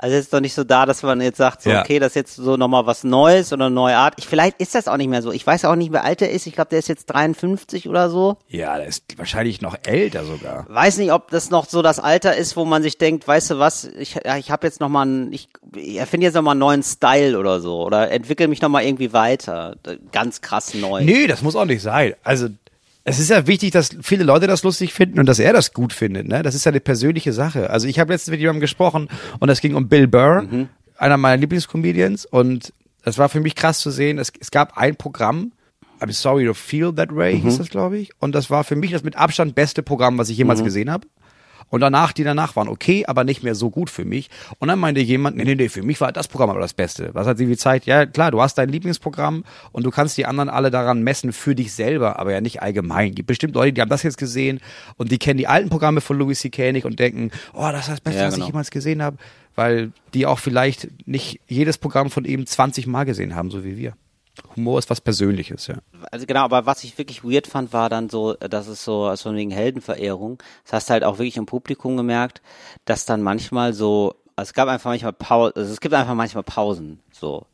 [0.00, 1.80] Also es ist doch nicht so da, dass man jetzt sagt, so, Ja.
[1.82, 4.14] okay, das ist jetzt so nochmal was Neues oder eine neue Art.
[4.16, 5.32] Ich, vielleicht ist das auch nicht mehr so.
[5.32, 6.46] Ich weiß auch nicht, wie alt er ist.
[6.46, 8.36] Ich glaube, der ist jetzt 53 oder so.
[8.46, 10.66] Ja, der ist wahrscheinlich noch älter sogar.
[10.68, 13.58] Weiß nicht, ob das noch so das Alter ist, wo man sich denkt, weißt du
[13.58, 17.36] was, ich, ich habe jetzt nochmal einen, ich ich erfinde jetzt nochmal einen neuen Style
[17.38, 17.84] oder so.
[17.84, 19.74] Oder entwickle mich nochmal irgendwie weiter.
[20.12, 21.02] Ganz krass neu.
[21.04, 22.14] Nee, das muss auch nicht sein.
[22.22, 22.48] Also,
[23.08, 25.92] es ist ja wichtig, dass viele Leute das lustig finden und dass er das gut
[25.92, 26.28] findet.
[26.28, 26.42] Ne?
[26.42, 27.70] Das ist ja eine persönliche Sache.
[27.70, 30.46] Also ich habe letztens mit jemandem gesprochen und es ging um Bill Burr,
[30.96, 32.26] einer meiner Lieblingscomedians.
[32.26, 32.72] Und
[33.04, 34.18] das war für mich krass zu sehen.
[34.18, 35.52] Es, es gab ein Programm,
[36.00, 38.10] I'm sorry to feel that way, hieß das, glaube ich.
[38.20, 41.06] Und das war für mich das mit Abstand beste Programm, was ich jemals gesehen habe.
[41.70, 44.30] Und danach, die danach waren okay, aber nicht mehr so gut für mich.
[44.58, 47.10] Und dann meinte jemand, nee, nee, nee, für mich war das Programm aber das Beste.
[47.12, 47.86] Was hat sie gezeigt?
[47.86, 51.54] Ja, klar, du hast dein Lieblingsprogramm und du kannst die anderen alle daran messen für
[51.54, 53.14] dich selber, aber ja nicht allgemein.
[53.14, 54.60] Gibt bestimmt Leute, die haben das jetzt gesehen
[54.96, 56.72] und die kennen die alten Programme von Louis C.K.
[56.72, 58.46] nicht und denken, oh, das ist das Beste, Ja, was genau.
[58.46, 59.18] ich jemals gesehen habe.
[59.54, 63.76] Weil die auch vielleicht nicht jedes Programm von ihm 20 Mal gesehen haben, so wie
[63.76, 63.94] wir.
[64.56, 65.76] Humor ist was Persönliches, ja.
[66.10, 69.32] Also genau, aber was ich wirklich weird fand, war dann so, dass es so, also
[69.34, 72.42] wegen Heldenverehrung, das hast du halt auch wirklich im Publikum gemerkt,
[72.84, 77.00] dass dann manchmal so es gab einfach manchmal Pausen, also es gibt einfach manchmal Pausen,
[77.10, 77.46] so.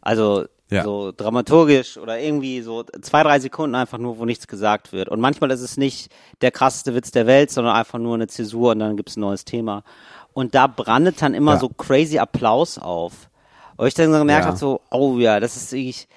[0.00, 0.82] Also, Ja.
[0.82, 5.08] so dramaturgisch oder irgendwie so zwei, drei Sekunden einfach nur, wo nichts gesagt wird.
[5.08, 8.72] Und manchmal ist es nicht der krasseste Witz der Welt, sondern einfach nur eine Zäsur
[8.72, 9.84] und dann gibt's ein neues Thema.
[10.32, 11.58] Und da brandet dann immer Ja.
[11.60, 13.30] so crazy Applaus auf.
[13.76, 14.48] Und ich dann so gemerkt Ja.
[14.48, 16.08] habe, so, oh ja, das ist wirklich,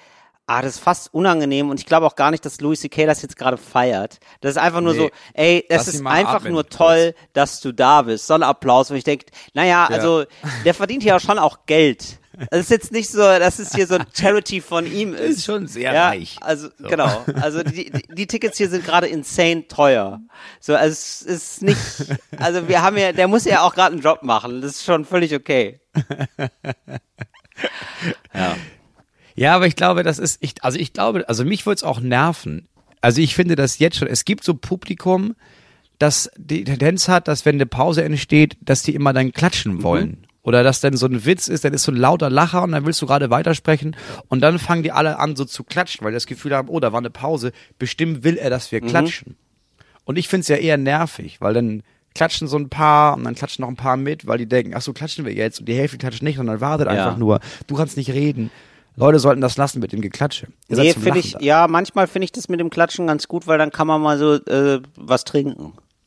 [0.48, 3.06] ah, das ist fast unangenehm und ich glaube auch gar nicht, dass Louis C.K.
[3.06, 4.18] das jetzt gerade feiert.
[4.40, 4.98] Das ist einfach nur Nee.
[4.98, 6.76] so, ey, ihn ist einfach atmen, nur kurz.
[6.76, 8.26] toll, dass du da bist.
[8.26, 10.24] So ein Applaus, wo ich denke, naja, also
[10.64, 12.18] der verdient ja schon auch Geld.
[12.50, 15.38] Das ist jetzt nicht so, dass es hier so ein Charity von ihm ist.
[15.38, 16.36] Ist schon sehr ja, reich.
[16.40, 17.24] Also genau.
[17.40, 20.20] Also die, die, die Tickets hier sind gerade insane teuer.
[20.60, 21.78] So, also es ist nicht.
[22.38, 24.60] Also wir haben ja, der muss ja auch gerade einen Job machen.
[24.60, 25.80] Das ist schon völlig okay.
[28.32, 28.56] Ja.
[29.38, 32.00] Ja, aber ich glaube, das ist, ich, also ich glaube, also mich würde es auch
[32.00, 32.66] nerven.
[33.00, 35.34] Also ich finde das jetzt schon, es gibt so Publikum,
[35.98, 40.24] das die Tendenz hat, dass wenn eine Pause entsteht, dass die immer dann klatschen wollen.
[40.42, 42.86] Oder dass dann so ein Witz ist, dann ist so ein lauter Lacher und dann
[42.86, 43.96] willst du gerade weitersprechen
[44.28, 46.80] und dann fangen die alle an so zu klatschen, weil die das Gefühl haben, oh,
[46.80, 49.36] da war eine Pause, bestimmt will er, dass wir klatschen.
[50.04, 51.82] Und ich finde es ja eher nervig, weil dann
[52.14, 54.80] klatschen so ein paar und dann klatschen noch ein paar mit, weil die denken, ach
[54.80, 56.94] so, klatschen wir jetzt und die Hälfte klatscht nicht, sondern wartet Ja.
[56.94, 57.40] einfach nur.
[57.66, 58.50] Du kannst nicht reden.
[58.98, 60.48] Leute sollten das lassen mit dem Geklatsche.
[60.68, 61.40] Ihr Nee, finde ich, da.
[61.40, 64.18] ja, manchmal finde ich das mit dem Klatschen ganz gut, weil dann kann man mal
[64.18, 65.74] so äh, was trinken.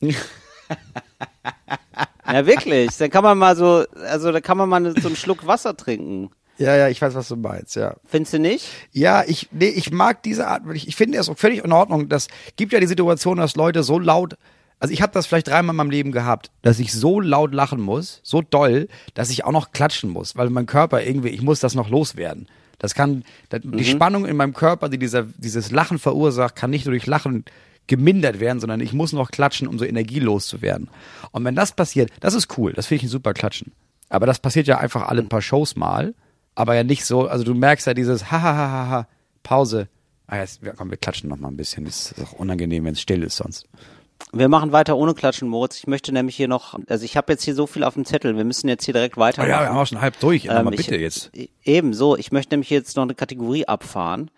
[2.26, 2.96] ja, wirklich.
[2.98, 6.30] Dann kann man mal so, also da kann man mal so einen Schluck Wasser trinken.
[6.58, 7.96] Ja, ja, ich weiß, was du meinst, ja.
[8.04, 8.68] Findest du nicht?
[8.92, 12.08] Ja, ich, nee, ich mag diese Art, ich, ich finde es auch völlig in Ordnung.
[12.08, 14.36] Das gibt ja die Situation, dass Leute so laut,
[14.78, 17.80] also ich habe das vielleicht dreimal in meinem Leben gehabt, dass ich so laut lachen
[17.80, 21.60] muss, so doll, dass ich auch noch klatschen muss, weil mein Körper irgendwie, ich muss
[21.60, 22.48] das noch loswerden.
[22.82, 26.84] Das kann, das, die Spannung in meinem Körper, die dieser, dieses Lachen verursacht, kann nicht
[26.84, 27.44] nur durch Lachen
[27.86, 30.88] gemindert werden, sondern ich muss noch klatschen, um so energielos zu werden.
[31.30, 33.72] Und wenn das passiert, das ist cool, das finde ich ein super Klatschen.
[34.08, 36.14] Aber das passiert ja einfach alle ein paar Shows mal,
[36.54, 39.08] aber ja nicht so, also du merkst ja dieses ha ha ha ha, ha
[39.42, 39.88] Pause.
[40.26, 41.84] Ah, jetzt, ja, komm, wir klatschen noch mal ein bisschen.
[41.84, 43.68] Das ist auch unangenehm, wenn es still ist sonst.
[44.34, 45.76] Wir machen weiter ohne Klatschen, Moritz.
[45.76, 48.34] Ich möchte nämlich hier noch, also ich habe jetzt hier so viel auf dem Zettel,
[48.34, 49.50] wir müssen jetzt hier direkt Oh weitermachen.
[49.50, 50.46] ja, wir haben auch schon halb durch.
[50.46, 51.30] Ähm, mal ich- bitte jetzt.
[51.64, 52.16] Ebenso.
[52.16, 54.30] Ich möchte nämlich jetzt noch eine Kategorie abfahren.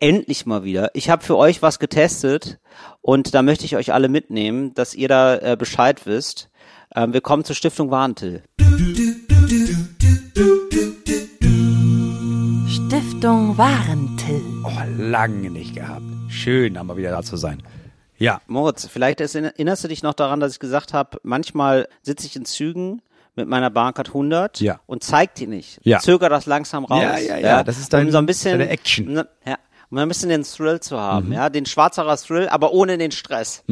[0.00, 0.90] Endlich mal wieder.
[0.94, 2.60] Ich habe für euch was getestet
[3.02, 6.48] und da möchte ich euch alle mitnehmen, dass ihr da äh, Bescheid wisst.
[6.96, 8.42] Ähm, wir kommen zur Stiftung Warntil.
[12.68, 14.40] Stiftung Warentil.
[14.64, 16.02] Oh, lange nicht gehabt.
[16.28, 17.62] Schön, aber wieder da zu sein.
[18.18, 18.40] Ja.
[18.46, 22.44] Moritz, vielleicht erinnerst du dich noch daran, dass ich gesagt habe, manchmal sitze ich in
[22.44, 23.02] Zügen
[23.34, 24.80] mit meiner Bahncard 100 Ja.
[24.86, 25.80] und zeig die nicht.
[25.82, 25.98] Ja.
[26.00, 27.02] Zöger das langsam raus.
[27.02, 29.06] Ja, ja, ja, das ist dein- um so ein bisschen, deine Action.
[29.14, 29.24] Mhm.
[29.46, 29.56] Ja,
[29.90, 33.64] um ein bisschen den Thrill zu haben, ja, den Schwarzerer Thrill, aber ohne den Stress.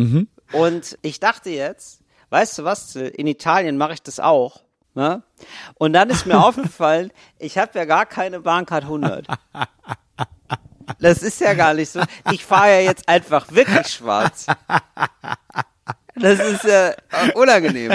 [0.52, 2.00] Und ich dachte jetzt,
[2.30, 4.62] weißt du was, in Italien mache ich das auch.
[4.94, 5.22] Ne?
[5.74, 9.26] Und dann ist mir aufgefallen, ich habe ja gar keine Bahncard 100.
[10.98, 12.00] Das ist ja gar nicht so.
[12.32, 14.46] Ich fahre ja jetzt einfach wirklich schwarz.
[16.16, 16.92] Das ist ja
[17.34, 17.92] unangenehm.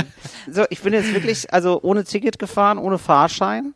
[0.52, 3.74] So, ich bin jetzt wirklich, also ohne Ticket gefahren, ohne Fahrschein,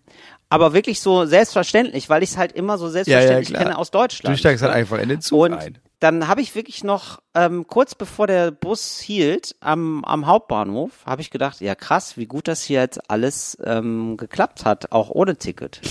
[0.50, 3.64] aber wirklich so selbstverständlich, weil ich es halt immer so selbstverständlich klar.
[3.64, 4.36] kenne aus Deutschland.
[4.36, 5.78] Du steigst halt einfach in den Zug Und ein.
[6.00, 11.22] dann habe ich wirklich noch, ähm, kurz bevor der Bus hielt, am, am Hauptbahnhof, habe
[11.22, 15.36] ich gedacht, ja krass, wie gut das hier jetzt alles ähm, geklappt hat, auch ohne
[15.36, 15.82] Ticket.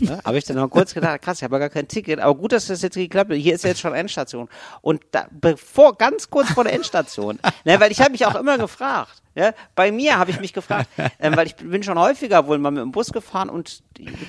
[0.00, 2.34] Ja, habe ich dann noch kurz gedacht, krass, ich habe ja gar kein Ticket, aber
[2.34, 3.36] gut, dass das jetzt geklappt hat.
[3.38, 4.48] Hier ist ja jetzt schon Endstation.
[4.80, 8.58] Und da, bevor, ganz kurz vor der Endstation, ne, weil ich habe mich auch immer
[8.58, 12.58] gefragt, ja, bei mir habe ich mich gefragt, ähm, weil ich bin schon häufiger wohl
[12.58, 13.82] mal mit dem Bus gefahren und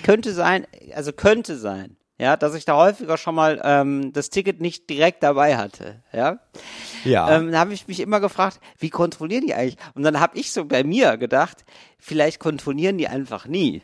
[0.04, 4.62] könnte sein, also könnte sein, ja, dass ich da häufiger schon mal ähm, das Ticket
[4.62, 6.40] nicht direkt dabei hatte, ja.
[7.04, 7.36] Ja.
[7.36, 9.78] Ähm, da habe ich mich immer gefragt, wie kontrollieren die eigentlich?
[9.94, 11.66] Und dann habe ich so bei mir gedacht,
[12.00, 13.84] vielleicht kontrollieren die einfach nie.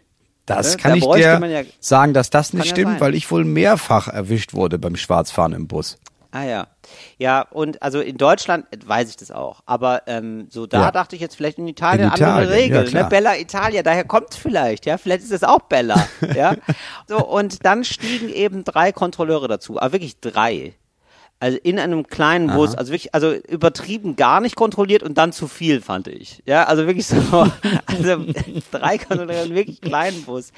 [0.56, 3.30] Das ne, kann da ich dir man ja- sagen, dass das nicht stimmt, weil ich
[3.32, 5.98] wohl mehrfach erwischt wurde beim Schwarzfahren im Bus.
[6.34, 6.68] Ah ja.
[7.18, 9.60] Ja, und also in Deutschland weiß ich das auch.
[9.66, 10.92] Aber ähm, so da Ja.
[10.92, 12.90] dachte ich jetzt vielleicht in Italien, In Italien, andere Regel.
[12.94, 13.10] ja, ne?
[13.10, 14.98] Bella Italia, daher kommt vielleicht, ja.
[14.98, 16.08] Vielleicht ist es auch Bella.
[16.36, 16.56] ja.
[17.08, 19.78] So, und dann stiegen eben drei Kontrolleure dazu.
[19.78, 20.74] Aber wirklich drei.
[21.42, 25.48] Also in einem kleinen Bus, also wirklich, also übertrieben gar nicht kontrolliert und dann zu
[25.48, 26.44] viel, fand ich.
[26.46, 27.18] Ja, also wirklich so,
[27.88, 28.26] also
[28.72, 30.52] drei Kontrolleure in einem wirklich kleinen Bus.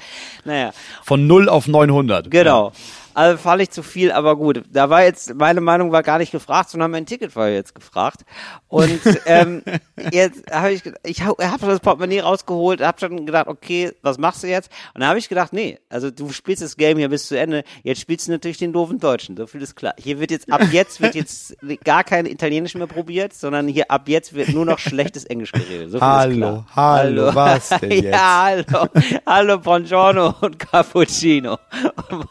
[0.44, 2.30] Naja, Von 0 auf 900.
[2.30, 2.72] Genau.
[3.14, 4.62] Also fand ich zu viel, aber gut.
[4.70, 8.22] Da war jetzt, meine Meinung war gar nicht gefragt, sondern mein Ticket war jetzt gefragt.
[8.68, 9.62] Und ähm,
[10.10, 14.42] jetzt habe ich, ich habe hab das Portemonnaie rausgeholt, habe schon gedacht, okay, was machst
[14.42, 14.70] du jetzt?
[14.94, 17.62] Und dann habe ich gedacht, nee, also du spielst das Game hier bis zu Ende.
[17.84, 19.94] Jetzt spielst du natürlich den doofen Deutschen, so viel ist klar.
[19.98, 24.08] Hier wird jetzt, ab jetzt wird jetzt gar kein Italienisch mehr probiert, sondern hier ab
[24.08, 25.92] jetzt wird nur noch schlechtes Englisch geredet.
[25.92, 26.66] So viel Hallo, ist klar.
[26.74, 28.04] hallo, was denn jetzt?
[28.04, 28.88] Ja, hallo,
[29.24, 31.58] hallo, buongiorno und cappuccino.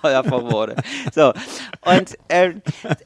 [0.03, 0.21] ja,
[0.75, 0.83] Worte.
[1.13, 1.33] So,
[1.89, 2.61] und ähm,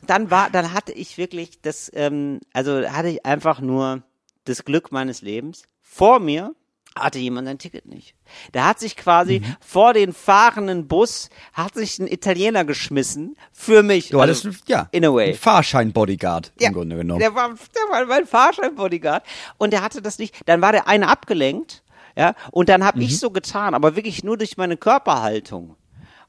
[0.06, 4.04] dann war, dann hatte ich wirklich das, ähm, also hatte ich einfach nur
[4.46, 5.64] das Glück meines Lebens.
[5.82, 6.54] Vor mir
[6.96, 8.16] hatte jemand ein Ticket nicht.
[8.56, 9.56] Der hat sich quasi Mhm.
[9.60, 14.10] vor den fahrenden Bus, hat sich ein Italiener geschmissen für mich.
[14.10, 15.30] Du hattest, Also, ja, in a way.
[15.30, 17.20] ein Fahrschein-Bodyguard Ja, im Grunde genommen.
[17.20, 19.24] Der war, der war mein Fahrscheinbodyguard.
[19.60, 20.42] Und der hatte das nicht.
[20.48, 21.84] Dann war der eine abgelenkt.
[22.18, 23.04] Ja, und dann habe Mhm.
[23.06, 25.76] ich so getan, aber wirklich nur durch meine Körperhaltung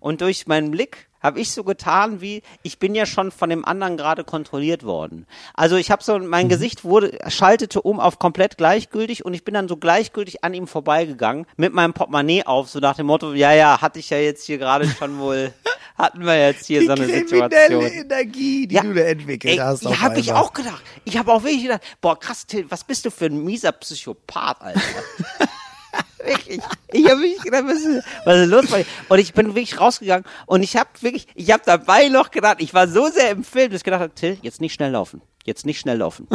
[0.00, 3.64] und durch meinen Blick habe ich so getan, wie ich bin ja schon von dem
[3.64, 5.26] anderen gerade kontrolliert worden.
[5.54, 6.50] Also ich habe so mein Mhm.
[6.50, 10.68] Gesicht wurde schaltete um auf komplett gleichgültig und ich bin dann so gleichgültig an ihm
[10.68, 14.44] vorbeigegangen mit meinem Portemonnaie auf, so nach dem Motto, ja ja, hatte ich ja jetzt
[14.46, 15.52] hier gerade schon wohl,
[15.98, 17.82] hatten wir jetzt hier so eine Situation.
[17.84, 18.82] Energie, die Ja.
[18.82, 19.82] du da entwickelt Ey, hast.
[19.82, 20.84] ja, auf hab ich auch gedacht.
[21.04, 24.60] Ich habe auch wirklich gedacht, boah, krass, Till, was bist du für ein mieser Psychopath,
[24.62, 24.80] Alter.
[26.24, 26.60] wirklich.
[26.92, 28.84] Ich habe wirklich gedacht, was ist, was ist los?
[29.08, 32.74] Und ich bin wirklich rausgegangen und ich habe wirklich, ich habe dabei noch gedacht, ich
[32.74, 35.22] war so sehr im Film, dass ich gedacht habe, Till, jetzt nicht schnell laufen.
[35.44, 36.28] Jetzt nicht schnell laufen.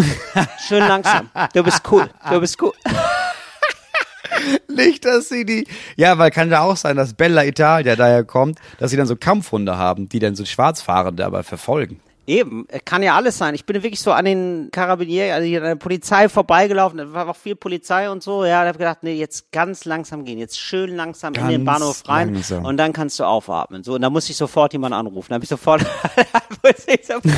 [0.67, 1.30] Schön langsam.
[1.54, 2.10] Du bist cool.
[2.30, 2.73] Du bist cool.
[4.67, 5.67] Nicht, dass sie die.
[5.95, 9.15] Ja, weil kann ja auch sein, dass Bella Italia daher kommt, dass sie dann so
[9.15, 11.99] Kampfhunde haben, die dann so Schwarzfahrende aber verfolgen.
[12.26, 13.54] Eben, äh, kann ja alles sein.
[13.54, 17.28] Ich bin wirklich so an den Karabinieri, also hier an der Polizei vorbeigelaufen, da war
[17.28, 20.58] auch viel Polizei und so, ja, da habe gedacht, nee, jetzt ganz langsam gehen, jetzt
[20.60, 22.64] schön langsam in den Ganz Bahnhof rein langsam.
[22.66, 23.84] und dann kannst du aufatmen.
[23.84, 25.28] So, und da muss ich sofort jemanden anrufen.
[25.30, 25.82] Da habe ich sofort,
[26.64, 27.34] muss ich sofort-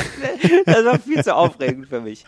[0.66, 2.24] das war viel zu aufregend für mich.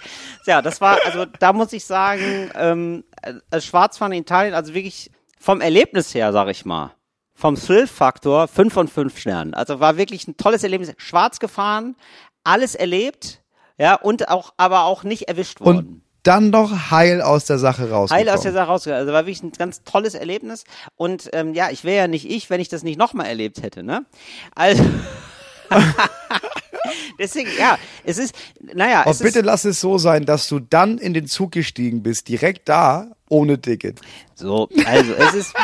[0.46, 3.04] Ja, das war, also da muss ich sagen, ähm,
[3.52, 6.90] äh, Schwarzfahren in Italien, also wirklich vom Erlebnis her, sag ich mal,
[7.34, 9.54] vom Thrill-Faktor 5 von 5 Sternen.
[9.54, 10.92] Also war wirklich ein tolles Erlebnis.
[10.96, 11.94] Schwarz gefahren,
[12.48, 13.42] alles erlebt,
[13.78, 15.78] ja, und auch, aber auch nicht erwischt worden.
[15.78, 18.26] Und dann noch heil aus der Sache rausgekommen.
[18.26, 19.00] Heil aus der Sache rausgegangen.
[19.00, 20.64] Also war wirklich ein ganz tolles Erlebnis.
[20.96, 23.82] Und ähm, ja, ich wäre ja nicht ich, wenn ich das nicht nochmal erlebt hätte,
[23.82, 24.04] ne?
[24.54, 24.84] Also.
[27.18, 30.58] Deswegen, ja, es ist, naja, Aber es bitte ist, lass es so sein, dass du
[30.60, 34.00] dann in den Zug gestiegen bist, direkt da, ohne Ticket.
[34.34, 35.54] So, also es ist,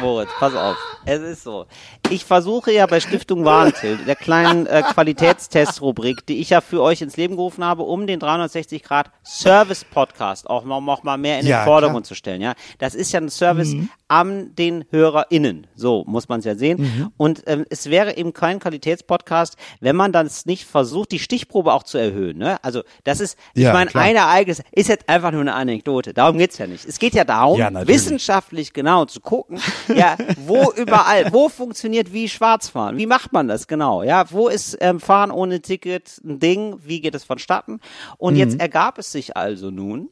[0.00, 1.66] Moritz, pass auf, es ist so.
[2.08, 7.02] Ich versuche ja bei Stiftung Warentild, der kleinen äh, Qualitätstest-Rubrik, die ich ja für euch
[7.02, 11.46] ins Leben gerufen habe, um den 360 Grad Service-Podcast auch noch, noch mal mehr in
[11.46, 12.08] Ja, den Vordergrund klar.
[12.08, 12.40] zu stellen.
[12.40, 13.74] Ja, Das ist ja ein Service
[14.08, 17.10] an den HörerInnen, so muss man es ja sehen.
[17.16, 21.82] Und ähm, es wäre eben kein Qualitätspodcast, wenn man dann nicht versucht, die Stichprobe auch
[21.82, 22.38] zu erhöhen.
[22.38, 22.62] Ne?
[22.64, 24.04] Also das ist, ich Ja, meine, klar.
[24.04, 26.12] ein Ereignis ist jetzt einfach nur eine Anekdote.
[26.14, 26.84] Darum geht's ja nicht.
[26.86, 29.60] Es geht ja darum, Ja, wissenschaftlich genau zu gucken,
[29.94, 32.96] ja, wo überall, wo funktioniert wie Schwarzfahren?
[32.96, 34.02] Wie macht man das genau?
[34.02, 36.76] Ja, wo ist ähm, Fahren ohne Ticket ein Ding?
[36.84, 37.80] Wie geht es vonstatten?
[38.18, 38.40] Und Mhm.
[38.40, 40.08] jetzt ergab es sich also nun,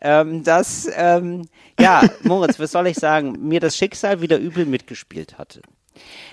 [0.00, 1.46] ähm, dass, ähm,
[1.78, 5.62] ja, Moritz, was soll ich sagen, mir das Schicksal wieder übel mitgespielt hatte.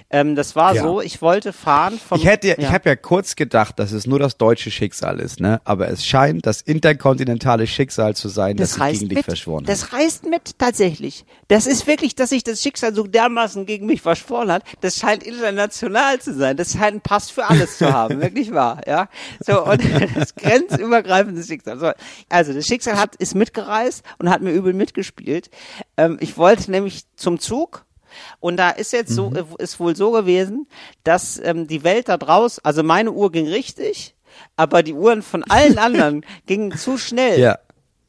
[0.10, 0.84] Ähm, das war Ja.
[0.84, 2.20] so, ich wollte fahren vom.
[2.20, 2.72] Ich hätte, ich ja.
[2.72, 5.60] habe ja kurz gedacht, dass es nur das deutsche Schicksal ist, ne?
[5.64, 9.26] Aber es scheint das interkontinentale Schicksal zu sein, das, Das sich reißt gegen dich mit.
[9.26, 9.70] verschworen hat.
[9.70, 11.26] Das reißt mit, tatsächlich.
[11.48, 14.64] Das ist wirklich, dass sich das Schicksal so dermaßen gegen mich verschworen hat.
[14.82, 16.56] Das scheint international zu sein.
[16.58, 18.22] Das scheint einen Pass für alles zu haben.
[18.22, 19.10] wirklich wahr, ja.
[19.46, 19.82] So, und
[20.16, 21.80] das grenzübergreifende Schicksal.
[21.80, 21.92] So,
[22.30, 25.50] also, das Schicksal hat, ist mitgereist und hat mir übel mitgespielt.
[25.98, 27.86] Ähm, ich wollte nämlich zum Zug.
[28.40, 29.36] Und da ist jetzt so, Mhm.
[29.38, 30.68] äh, ist wohl so gewesen,
[31.04, 34.16] dass ähm, die Welt da draußen, also meine Uhr ging richtig,
[34.56, 37.40] aber die Uhren von allen anderen gingen zu schnell.
[37.40, 37.58] ja.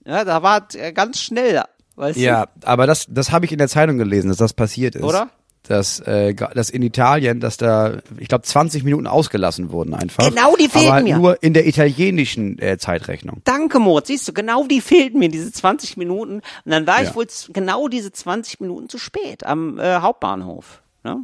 [0.04, 1.62] Ja, da war äh, ganz schnell,
[1.96, 5.02] weißt Ja, aber das, das habe ich in der Zeitung gelesen, dass das passiert ist.
[5.02, 5.30] Oder?
[5.68, 10.28] Dass, äh, dass in Italien, dass da, ich glaube, 20 Minuten ausgelassen wurden einfach.
[10.28, 11.16] Genau, die fehlten aber mir.
[11.18, 13.40] nur in der italienischen äh, Zeitrechnung.
[13.44, 14.06] Danke, Moritz.
[14.08, 16.34] Siehst du, genau die fehlten mir, diese 20 Minuten.
[16.36, 17.08] Und dann war Ja.
[17.08, 20.82] ich wohl genau diese 20 Minuten zu spät am äh, Hauptbahnhof.
[21.04, 21.18] Ne?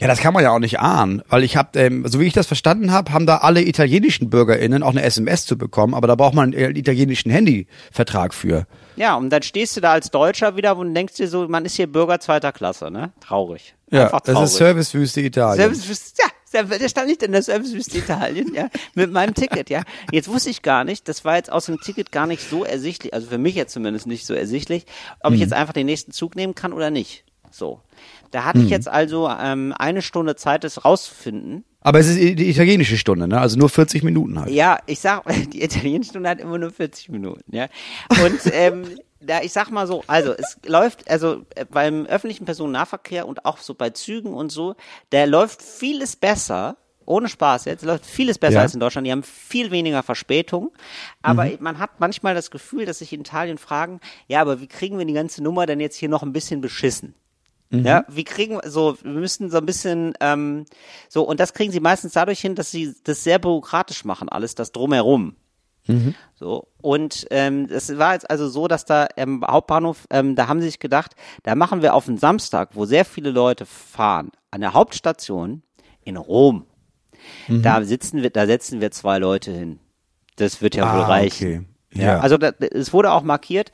[0.00, 2.32] Ja, das kann man ja auch nicht ahnen, weil ich habe, ähm, so wie ich
[2.32, 6.14] das verstanden habe, haben da alle italienischen BürgerInnen auch eine SMS zu bekommen, aber da
[6.14, 8.66] braucht man einen äh, italienischen Handyvertrag für.
[8.96, 11.76] Ja, und dann stehst du da als Deutscher wieder und denkst dir so, man ist
[11.76, 13.12] hier Bürger zweiter Klasse, ne?
[13.20, 13.74] Traurig.
[13.90, 14.50] Ja, Einfach das traurig.
[14.50, 15.74] ist Servicewüste Italien.
[15.74, 19.82] Service, ja, der stand nicht in der Servicewüste Italien, ja, mit meinem Ticket, ja.
[20.12, 23.12] Jetzt wusste ich gar nicht, das war jetzt aus dem Ticket gar nicht so ersichtlich,
[23.14, 24.86] also für mich jetzt zumindest nicht so ersichtlich,
[25.20, 25.34] ob Mhm.
[25.36, 27.24] ich jetzt einfach den nächsten Zug nehmen kann oder nicht.
[27.50, 27.80] So.
[28.34, 31.64] Da hatte ich jetzt also ähm, eine Stunde Zeit, das rauszufinden.
[31.82, 33.40] Aber es ist die italienische Stunde, ne?
[33.40, 34.50] Also nur 40 Minuten halt.
[34.50, 35.22] Ja, ich sag,
[35.52, 37.68] die italienische Stunde hat immer nur 40 Minuten, ja.
[38.24, 38.88] Und ähm,
[39.20, 43.58] da, ich sag mal so, also es läuft, also äh, beim öffentlichen Personennahverkehr und auch
[43.58, 44.74] so bei Zügen und so,
[45.10, 46.76] da läuft vieles besser.
[47.06, 48.60] Ohne Spaß jetzt, läuft vieles besser Ja.
[48.62, 49.06] als in Deutschland.
[49.06, 50.72] Die haben viel weniger Verspätung.
[51.22, 54.98] Aber man hat manchmal das Gefühl, dass sich in Italien fragen, ja, aber wie kriegen
[54.98, 57.14] wir die ganze Nummer denn jetzt hier noch ein bisschen beschissen?
[57.82, 60.66] Ja, wie kriegen so, wir müssen so ein bisschen, ähm,
[61.08, 64.54] so, und das kriegen sie meistens dadurch hin, dass sie das sehr bürokratisch machen, alles
[64.54, 65.36] das drumherum.
[66.34, 70.60] So, und ähm, es war jetzt also so, dass da im Hauptbahnhof, ähm, da haben
[70.62, 74.62] sie sich gedacht, da machen wir auf einen Samstag, wo sehr viele Leute fahren, an
[74.62, 75.62] der Hauptstation
[76.02, 76.64] in Rom.
[77.48, 79.78] Da sitzen wir, da setzen wir zwei Leute hin.
[80.36, 81.66] Das wird ja wohl Ah, reichen.
[81.92, 82.00] okay.
[82.00, 82.04] Ja.
[82.14, 82.20] Ja.
[82.20, 83.70] Also da, es wurde auch markiert,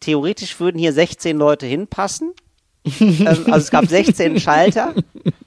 [0.00, 2.32] theoretisch würden hier 16 Leute hinpassen.
[2.84, 4.94] Ähm, also es gab 16 Schalter.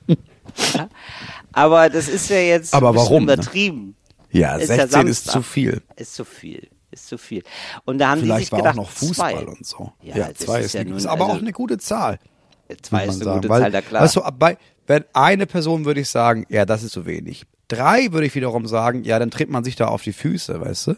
[0.07, 0.89] Ja.
[1.51, 3.33] Aber das ist ja jetzt Aber warum, ne?
[3.33, 3.95] übertrieben.
[4.31, 5.31] Ja, Ist ja 16 ist Samstag.
[5.33, 5.81] zu viel.
[5.95, 6.67] Ist zu viel.
[6.91, 7.43] Ist zu viel.
[7.85, 9.45] Und da haben die sich Vielleicht war gedacht, auch noch Fußball zwei.
[9.45, 9.91] und so.
[10.01, 12.19] Ja, Ja, zwei ist ist, ja nun- ist aber also- auch eine gute Zahl.
[12.81, 13.61] Zwei ist eine gute sagen.
[13.63, 14.03] Zahl, da klar.
[14.03, 14.57] Weißt du, bei,
[14.87, 17.43] wenn eine Person würde ich sagen, ja, das ist so wenig.
[17.67, 20.87] Drei würde ich wiederum sagen, ja, dann tritt man sich da auf die Füße, weißt
[20.87, 20.95] du?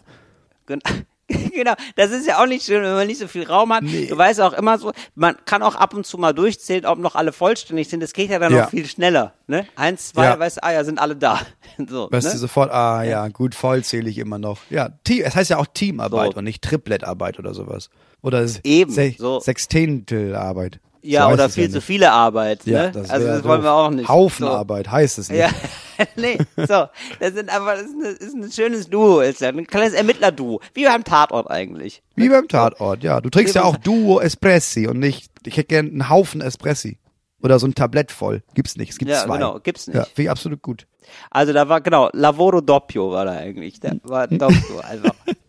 [0.66, 0.82] Gen-
[1.58, 3.82] Genau, das ist ja auch nicht schön, wenn man nicht so viel Raum hat.
[3.84, 4.06] Nee.
[4.08, 7.16] Du weißt auch immer so, man kann auch ab und zu mal durchzählen, ob noch
[7.16, 8.02] alle vollständig sind.
[8.04, 8.62] Das geht ja dann Ja.
[8.64, 9.34] noch viel schneller.
[9.48, 9.66] Ne?
[9.76, 10.40] Eins, zwei, Ja.
[10.40, 11.40] weißt du, ah ja, sind alle da.
[11.90, 12.34] So, Weißt ne?
[12.34, 14.60] du sofort, ah ja, gut, voll zähle ich immer noch.
[14.70, 16.38] Ja, Team, es heißt ja auch Teamarbeit So.
[16.40, 17.90] und nicht Tripletarbeit oder sowas.
[18.22, 19.40] Oder Eben, Se so.
[19.40, 20.80] Sextentelarbeit.
[21.02, 22.66] Ja, So oder viel ja zu viele Arbeit.
[22.66, 22.92] Ja, ne?
[22.92, 24.08] das also das wollen wir auch nicht.
[24.08, 25.40] Haufenarbeit heißt es nicht.
[25.40, 25.50] Ja,
[26.16, 26.86] nee, so.
[27.20, 30.62] Das sind aber, das ist, eine, ist ein schönes Duo, ist ja ein kleines Ermittler-Duo.
[30.74, 32.04] Wie beim Tatort eigentlich.
[32.16, 33.22] Wie beim Tatort, ja.
[33.22, 37.00] Du trinkst Wie ja auch Duo Espressi und nicht, ich hätte gern einen Haufen Espressi.
[37.42, 38.42] Oder so ein Tablett voll.
[38.56, 38.90] Gibt's nicht.
[38.92, 39.36] Es gibt Ja, zwei.
[39.38, 39.96] genau, gibt's nicht.
[39.96, 40.88] Ja, finde ich absolut gut.
[41.30, 43.80] Also da war, genau, Lavoro Doppio war da eigentlich.
[43.80, 45.14] Der war Doppio einfach.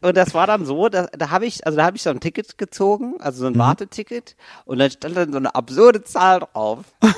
[0.00, 2.20] Und das war dann so, da, da habe ich, also da habe ich so ein
[2.20, 6.84] Ticket gezogen, also so ein Warteticket, und dann stand dann so eine absurde Zahl drauf.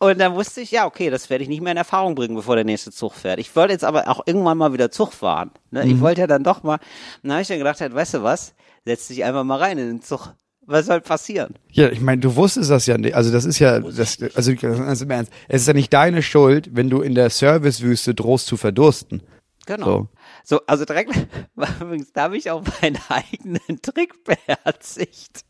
[0.00, 2.54] Und dann wusste ich, ja, okay, das werde ich nicht mehr in Erfahrung bringen, bevor
[2.54, 3.40] der nächste Zug fährt.
[3.40, 5.50] Ich wollte jetzt aber auch irgendwann mal wieder Zug fahren.
[5.72, 5.84] Ne?
[5.86, 6.78] Ich wollte ja dann doch mal,
[7.22, 8.54] dann habe ich dann gedacht, halt, weißt du was,
[8.84, 10.34] setz dich einfach mal rein in den Zug.
[10.70, 11.54] Was soll passieren?
[11.70, 13.16] Ja, ich meine, du wusstest das ja nicht.
[13.16, 16.68] Also das ist ja, das, also, also im Ernst, es ist ja nicht deine Schuld,
[16.76, 19.22] wenn du in der Servicewüste drohst zu verdursten.
[19.68, 19.84] Genau.
[19.86, 20.08] So.
[20.56, 21.12] So, also direkt,
[21.80, 25.44] übrigens, da habe ich auch meinen eigenen Trick beherzigt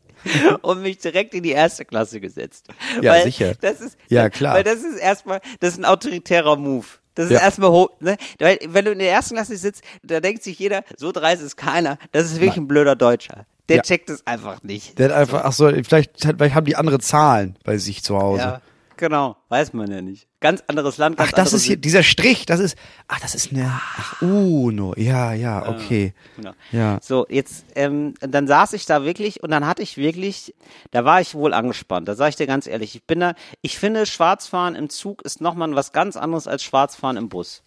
[0.61, 2.67] und mich direkt in die erste Klasse gesetzt.
[3.01, 3.53] Ja, weil sicher.
[3.61, 4.55] Das ist, Ja, klar.
[4.55, 6.85] Weil das ist erstmal, das ist ein autoritärer Move.
[7.15, 7.39] Das ist Ja.
[7.39, 8.17] erstmal hoch, ne?
[8.39, 11.55] Weil, wenn du in der ersten Klasse sitzt, da denkt sich jeder, so dreist ist
[11.55, 11.97] keiner.
[12.11, 13.45] Das ist wirklich ein blöder Deutscher.
[13.69, 13.81] Der Ja.
[13.83, 14.97] checkt es einfach nicht.
[14.99, 18.41] Der hat einfach, ach so, vielleicht, vielleicht haben die andere Zahlen bei sich zu Hause.
[18.41, 18.61] Ja,
[18.99, 19.37] genau.
[19.49, 20.27] Weiß man ja nicht.
[20.39, 22.77] Ganz anderes Land, ganz Ach, das ist hier, dieser Strich, das ist,
[23.07, 26.13] ach, das ist eine, ach, Uno, ja, ja, okay.
[26.35, 26.51] Genau.
[26.71, 26.99] Ja.
[27.01, 30.53] So, jetzt, ähm, dann saß ich da wirklich und dann hatte ich wirklich,
[30.91, 32.07] da war ich wohl angespannt.
[32.07, 35.41] Da sage ich dir ganz ehrlich, ich bin da, ich finde, Schwarzfahren im Zug ist
[35.41, 37.63] nochmal was ganz anderes als Schwarzfahren im Bus.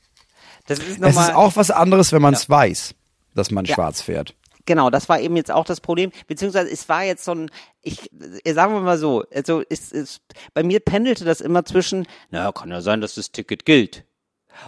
[0.66, 1.30] Das ist Es nochmal.
[1.30, 2.94] ist auch was anderes, wenn man es weiß,
[3.34, 3.74] dass man Ja.
[3.74, 4.34] schwarz fährt.
[4.66, 7.50] Genau, das war eben jetzt auch das Problem, beziehungsweise es war jetzt so ein,
[7.82, 8.10] ich,
[8.44, 10.22] äh, sagen wir mal so, also ist, ist,
[10.54, 14.04] bei mir pendelte das immer zwischen, naja, kann ja sein, dass das Ticket gilt.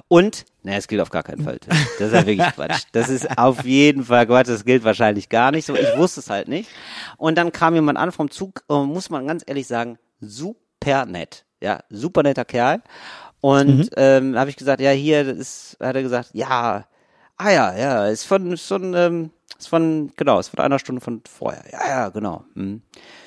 [0.08, 1.58] Und, naja, es gilt auf gar keinen Fall.
[1.98, 2.84] Das ist ja wirklich Quatsch.
[2.92, 5.74] Das ist auf jeden Fall Quatsch, das gilt wahrscheinlich gar nicht so.
[5.74, 6.70] Ich wusste es halt nicht.
[7.16, 11.44] Und dann kam jemand an vom Zug, äh, muss man ganz ehrlich sagen, super nett.
[11.60, 12.82] Ja, super netter Kerl.
[13.40, 16.86] Und ähm, habe ich gesagt, ja, hier, das ist, hat er gesagt, ja,
[17.36, 21.00] ah ja, ja, ist von, ist von, ähm, ist von, genau, ist von einer Stunde
[21.00, 21.64] von vorher.
[21.72, 22.44] Ja, ja, genau.
[22.54, 22.82] Hm.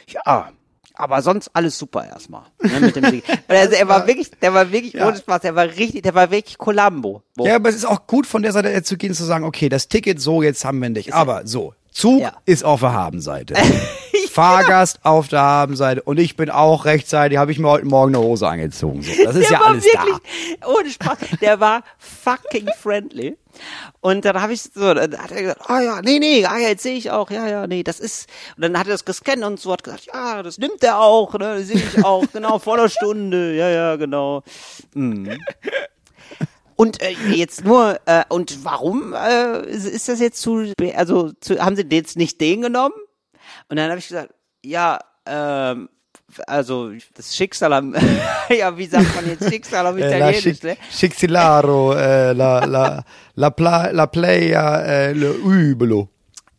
[0.10, 0.50] Ja,
[0.96, 2.44] aber sonst alles super erstmal.
[2.62, 3.04] Ne, mit dem
[3.48, 5.08] also er war wirklich, der war wirklich Ja.
[5.08, 7.22] ohne Spaß, der war richtig, der war wirklich Columbo.
[7.36, 9.70] Wo- Ja, aber es ist auch gut von der Seite zu gehen, zu sagen, okay,
[9.70, 11.14] das Ticket so, jetzt haben wir nicht.
[11.14, 12.34] Aber so, Zug Ja.
[12.46, 13.54] ist auf der Habenseite.
[14.38, 16.04] Fahrgast auf der Habenseite.
[16.04, 19.02] Und ich bin auch rechtzeitig, habe ich mir heute Morgen eine Hose angezogen.
[19.02, 20.68] So, das ist der ja alles wirklich, da.
[20.68, 23.36] ohne Spaß, der war fucking friendly.
[24.00, 26.68] Und dann habe ich so, dann hat er gesagt, ah ja, nee, nee, ah ja,
[26.68, 29.44] jetzt sehe ich auch, ja, ja, nee, das ist, und dann hat er das gescannt
[29.44, 32.60] und so hat gesagt, ja, das nimmt er auch, ne, das sehe ich auch, genau,
[32.60, 34.44] vor einer Stunde, ja, ja, genau.
[34.94, 35.36] Mhm.
[36.76, 41.58] Und äh, jetzt nur, äh, und warum äh, ist, ist das jetzt zu, also zu,
[41.58, 42.94] haben sie jetzt nicht den genommen?
[43.70, 45.90] Und dann habe ich gesagt, ja, ähm,
[46.46, 47.96] also das Schicksal am,
[48.50, 50.78] ja, wie sagt man jetzt Schicksal am Äh, la, Italienisch, ne?
[50.92, 53.04] Schicksilaro, äh, la, la,
[53.36, 56.10] la, pla, la playa, äh, le übelo.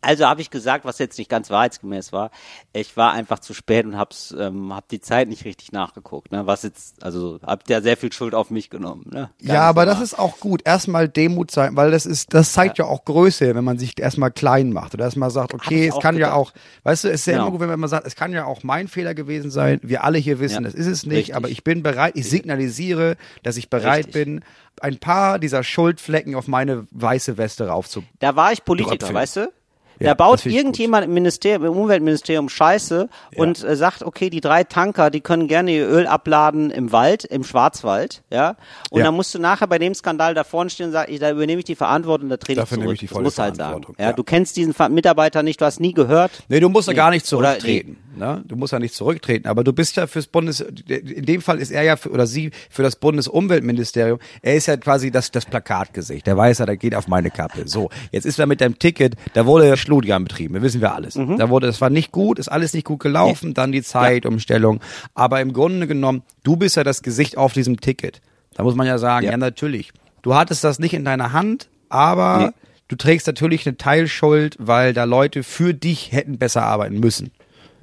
[0.01, 2.31] Also habe ich gesagt, was jetzt nicht ganz wahrheitsgemäß war.
[2.71, 6.31] Ich war einfach zu spät und hab's, ähm, hab die Zeit nicht richtig nachgeguckt.
[6.31, 6.47] Ne?
[6.47, 9.05] Was jetzt, also habt ihr sehr viel Schuld auf mich genommen.
[9.11, 9.29] Ne?
[9.41, 10.03] Ja, aber das klar.
[10.05, 10.61] ist auch gut.
[10.65, 14.31] Erstmal Demut zeigen, weil das ist, das zeigt ja, auch Größe, wenn man sich erstmal
[14.31, 16.33] klein macht oder erstmal sagt, okay, es kann ja gedacht.
[16.37, 17.47] auch, weißt du, es ist ja Genau.
[17.47, 19.79] immer gut, wenn man sagt, es kann ja auch mein Fehler gewesen sein.
[19.83, 20.69] Wir alle hier wissen, Ja.
[20.69, 21.35] das ist es nicht, Richtig.
[21.35, 24.13] aber ich bin bereit, ich signalisiere, dass ich bereit Richtig.
[24.13, 24.43] bin,
[24.81, 28.03] ein paar dieser Schuldflecken auf meine weiße Weste raufzu.
[28.19, 29.51] Da war ich Politiker, weißt du?
[29.99, 34.29] Ja, da das baut ich irgendjemand im Ministerium, im Umweltministerium Scheiße und äh, sagt, okay,
[34.29, 38.55] die drei Tanker, die können gerne ihr Öl abladen im Wald, im Schwarzwald, ja.
[38.91, 39.05] Und Ja.
[39.05, 41.59] dann musst du nachher bei dem Skandal da vorne stehen und sagen, ich, da übernehme
[41.59, 42.83] ich die Verantwortung, da trete ich Dafür zurück.
[42.83, 43.69] nehme ich die das volle musst du halt sagen.
[43.69, 44.13] Verantwortung, Ja, ja.
[44.13, 46.31] du kennst diesen Mitarbeiter nicht, du hast nie gehört.
[46.47, 46.97] Nee, du musst ja Nee.
[46.97, 47.97] gar nicht zurücktreten.
[48.15, 48.41] Ne?
[48.45, 51.71] Du musst ja nicht zurücktreten, aber du bist ja fürs Bundes, in dem Fall ist
[51.71, 54.19] er ja für, oder sie für das Bundesumweltministerium.
[54.41, 56.27] Er ist ja quasi das, das Plakatgesicht.
[56.27, 57.67] Der weiß ja, der geht auf meine Kappe.
[57.67, 60.93] So, jetzt ist er mit dem Ticket, da wurde ja Schludjahn betrieben, das wissen wir
[60.93, 61.15] alles.
[61.15, 61.37] Mhm.
[61.37, 64.81] Da wurde, das war nicht gut, ist alles nicht gut gelaufen, dann die Zeitumstellung.
[65.15, 68.21] Aber im Grunde genommen, du bist ja das Gesicht auf diesem Ticket.
[68.53, 69.37] Da muss man ja sagen, ja, Ja.
[69.37, 69.91] natürlich.
[70.21, 72.51] Du hattest das nicht in deiner Hand, aber Nee.
[72.89, 77.31] du trägst natürlich eine Teilschuld, weil da Leute für dich hätten besser arbeiten müssen.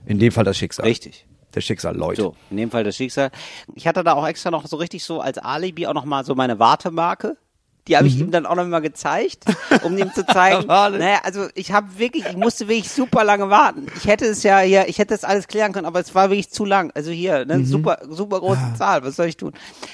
[0.07, 0.87] In dem Fall das Schicksal.
[0.87, 1.27] Richtig.
[1.53, 2.21] Das Schicksal, Leute.
[2.23, 3.31] So, in dem Fall das Schicksal.
[3.75, 6.35] Ich hatte da auch extra noch so richtig so als Alibi auch noch mal so
[6.37, 7.37] meine Wartemarke.
[7.89, 9.45] Die habe ich ihm dann auch noch mal gezeigt,
[9.85, 10.67] um ihm zu zeigen.
[10.67, 13.87] Naja, also ich habe wirklich, ich musste wirklich super lange warten.
[13.97, 16.51] Ich hätte es ja hier, ich hätte das alles klären können, aber es war wirklich
[16.51, 16.91] zu lang.
[16.95, 19.05] Also hier, ne, super, super große Zahl.
[19.05, 19.53] Was soll ich tun?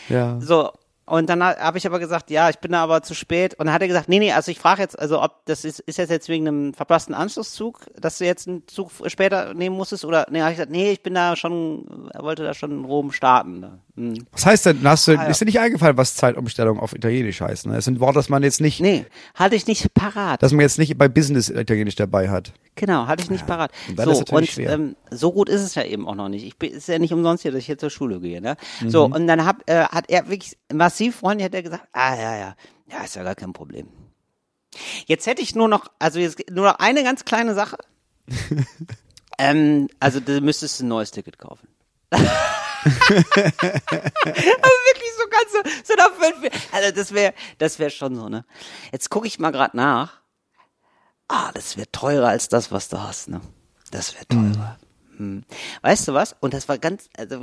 [0.09, 0.39] Ja.
[0.41, 0.71] So.
[1.05, 3.55] Und dann habe ich aber gesagt, ja, ich bin da aber zu spät.
[3.55, 5.81] Und dann hat er gesagt, nee, nee, also ich frage jetzt, also ob das ist,
[5.81, 10.05] ist das jetzt wegen einem verpassten Anschlusszug, dass du jetzt einen Zug später nehmen musstest?
[10.05, 12.85] Oder nee, habe ich gesagt, nee, ich bin da schon, er wollte da schon in
[12.85, 13.83] Rom starten.
[13.95, 14.27] Hm.
[14.33, 15.29] Was heißt denn, hast du, Ah, ja.
[15.29, 17.67] ist dir nicht eingefallen, was Zeitumstellung auf Italienisch heißt?
[17.67, 17.75] Ne?
[17.75, 20.43] Das sind Worte, das man jetzt nicht, Nee, hatte ich nicht parat.
[20.43, 22.55] dass man jetzt nicht bei Business Italienisch dabei hat.
[22.75, 23.71] genau, hatte ich nicht parat.
[23.91, 26.47] und So, ist und ähm, so gut ist es ja eben auch noch nicht.
[26.47, 28.41] Ich bin, ist ja nicht umsonst hier, dass ich hier zur Schule gehe.
[28.41, 28.57] Ne?
[28.81, 28.89] Mhm.
[28.91, 32.35] So, und dann hab, äh, hat er wirklich massiv freundlich hat er gesagt, ah ja,
[32.37, 32.57] ja,
[32.91, 33.89] ja, ist ja gar kein Problem.
[35.05, 37.77] Jetzt hätte ich nur noch, also jetzt nur noch eine ganz kleine Sache.
[39.39, 41.69] ähm, also du müsstest ein neues Ticket kaufen.
[42.85, 48.29] also wirklich so ganz so, so nach fünf, also das wäre, das wäre schon so,
[48.29, 48.45] ne?
[48.93, 50.21] Jetzt gucke ich mal gerade nach.
[51.29, 53.41] Ah, das wäre teurer als das, was du hast, ne?
[53.91, 54.79] Das wäre teurer.
[55.17, 55.45] Hm.
[55.83, 56.35] Weißt du was?
[56.41, 57.41] Und das war ganz, also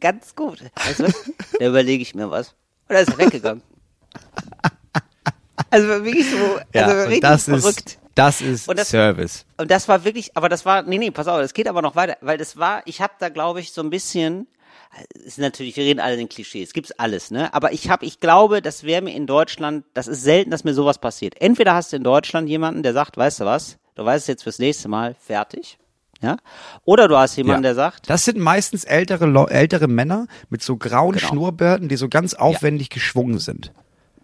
[0.00, 0.62] ganz gut.
[0.84, 1.14] Weißt du was?
[1.58, 2.48] Da überlege ich mir was.
[2.88, 3.62] Und da ist er weggegangen.
[5.70, 6.36] Also wirklich so,
[6.74, 7.90] also und richtig das verrückt.
[7.90, 9.46] ist, das ist Und das- Service.
[9.56, 11.96] Und das war wirklich, aber das war, nee, nee, pass auf, das geht aber noch
[11.96, 14.46] weiter, weil das war, ich habe da glaube ich so ein bisschen,
[15.24, 17.52] ist natürlich, wir reden alle in Klischees, gibt's alles, ne?
[17.54, 20.74] Aber ich habe, ich glaube, das wäre mir in Deutschland, das ist selten, dass mir
[20.74, 21.34] sowas passiert.
[21.40, 24.42] Entweder hast du in Deutschland jemanden, der sagt, weißt du was, du weißt es jetzt
[24.44, 25.78] fürs nächste Mal, fertig,
[26.22, 26.36] ja?
[26.84, 27.68] Oder du hast jemanden, Ja.
[27.70, 31.26] der sagt, Das sind meistens ältere, ältere Männer mit so grauen Genau.
[31.28, 33.72] Schnurrbärten, die so ganz aufwendig geschwungen sind.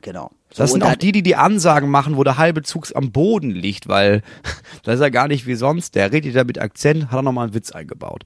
[0.00, 0.30] genau.
[0.54, 3.50] So, Das sind auch die, die die Ansagen machen, wo der halbe Zug am Boden
[3.50, 4.22] liegt, weil
[4.84, 5.94] das ist ja gar nicht wie sonst.
[5.94, 8.24] Der redet da mit Akzent, hat er nochmal einen Witz eingebaut.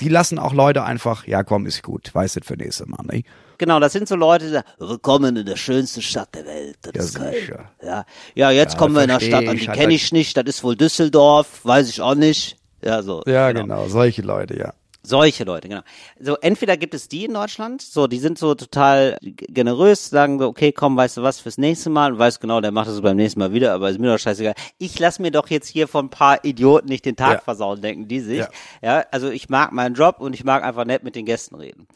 [0.00, 3.22] Die lassen auch Leute einfach, ja komm, ist gut, weiß das für nächste Mal, ne?
[3.58, 6.76] Genau, das sind so Leute, die sagen, willkommen in der schönsten Stadt der Welt.
[6.82, 7.34] Das Ja, ist Köln.
[7.34, 7.70] sicher.
[7.82, 10.36] Ja, ja jetzt Ja, kommen wir in eine versteh Stadt an, die kenne ich nicht,
[10.36, 12.56] das ist wohl Düsseldorf, weiß ich auch nicht.
[12.82, 13.22] Ja, so.
[13.26, 14.74] Ja, genau, solche Leute, ja.
[15.06, 15.82] Solche Leute, genau.
[16.18, 20.46] So, entweder gibt es die in Deutschland, so, die sind so total generös, sagen so,
[20.46, 23.16] okay, komm, weißt du was, fürs nächste Mal, und weißt genau, der macht es beim
[23.16, 24.54] nächsten Mal wieder, aber ist mir doch scheißegal.
[24.78, 27.40] Ich lass mir doch jetzt hier von ein paar Idioten nicht den Tag Ja.
[27.40, 28.38] versauen, denken die sich.
[28.38, 28.48] Ja.
[28.82, 29.04] Ja.
[29.10, 31.86] also ich mag meinen Job und ich mag einfach nett mit den Gästen reden.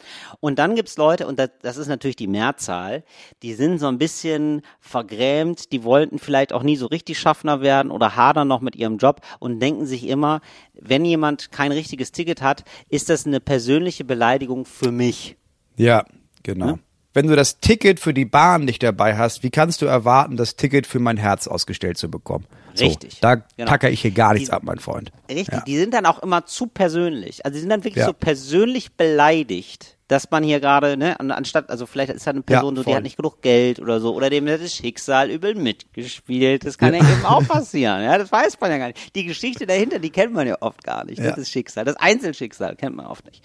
[0.40, 3.04] Und dann gibt's Leute, und das, das ist natürlich die Mehrzahl,
[3.42, 7.90] die sind so ein bisschen vergrämt, die wollten vielleicht auch nie so richtig Schaffner werden
[7.90, 10.40] oder hadern noch mit ihrem Job und denken sich immer,
[10.74, 12.64] wenn jemand kein richtiges Ticket hat,
[12.98, 15.36] ist das eine persönliche Beleidigung für mich.
[15.76, 16.04] Ja,
[16.42, 16.80] genau.
[17.14, 20.56] Wenn du das Ticket für die Bahn nicht dabei hast, wie kannst du erwarten, das
[20.56, 22.44] Ticket für mein Herz ausgestellt zu bekommen?
[22.78, 23.20] So, Richtig.
[23.20, 23.68] Da Genau.
[23.68, 25.10] tacker ich hier gar nichts Die- ab, mein Freund.
[25.30, 25.60] Richtig, Ja.
[25.66, 27.44] die sind dann auch immer zu persönlich.
[27.44, 28.06] Also die sind dann wirklich Ja.
[28.06, 32.40] so persönlich beleidigt, dass man hier gerade, ne, an- anstatt, also vielleicht ist da eine
[32.40, 35.54] Person, so, die hat nicht genug Geld oder so, oder dem hat das Schicksal übel
[35.54, 36.64] mitgespielt.
[36.64, 39.14] Das kann ja, eben auch passieren, ja, das weiß man ja gar nicht.
[39.14, 41.30] Die Geschichte dahinter, die kennt man ja oft gar nicht, Ja.
[41.30, 41.84] das ist Schicksal.
[41.84, 43.44] Das Einzelschicksal kennt man oft nicht.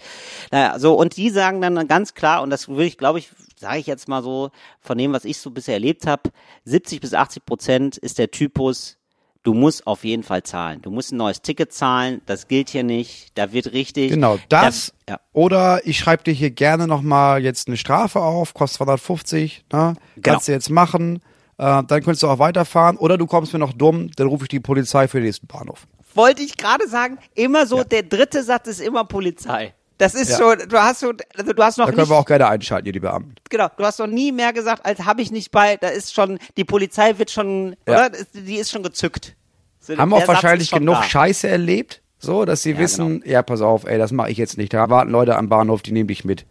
[0.52, 3.78] Naja, so, und die sagen dann ganz klar, und das will ich, glaube ich, sage
[3.80, 6.30] ich jetzt mal so, von dem, was ich so bisher erlebt habe,
[6.64, 8.96] 70 bis 80 Prozent ist der Typus,
[9.44, 10.82] du musst auf jeden Fall zahlen.
[10.82, 14.10] Du musst ein neues Ticket zahlen, das gilt hier nicht, da wird richtig.
[14.10, 14.92] Genau, das.
[15.06, 19.66] Da, ja, Oder ich schreibe dir hier gerne nochmal jetzt eine Strafe auf, kostet 250,
[19.72, 19.94] ne?
[20.16, 20.22] Genau.
[20.22, 21.20] Kannst du jetzt machen.
[21.56, 22.96] Äh, dann könntest du auch weiterfahren.
[22.96, 25.86] Oder du kommst mir noch dumm, dann rufe ich die Polizei für den nächsten Bahnhof.
[26.14, 29.74] Wollte ich gerade sagen, immer so, der dritte Satz ist immer Polizei.
[29.98, 30.38] Das ist Ja.
[30.38, 32.84] schon, du hast so, also du hast noch Da können nicht, wir auch gerne einschalten,
[32.86, 33.34] hier die Beamten.
[33.48, 36.38] genau, du hast noch nie mehr gesagt, als habe ich nicht bei, da ist schon,
[36.56, 38.06] die Polizei wird schon, Ja.
[38.06, 38.10] oder?
[38.34, 39.36] Die ist schon gezückt.
[39.80, 41.02] So, Haben auch wahrscheinlich schon genug da.
[41.02, 44.56] Scheiße erlebt, so, dass sie Ja, wissen, ja, pass auf, ey, das mache ich jetzt
[44.58, 44.72] nicht.
[44.72, 46.44] Da warten Leute am Bahnhof, die nehmen dich mit.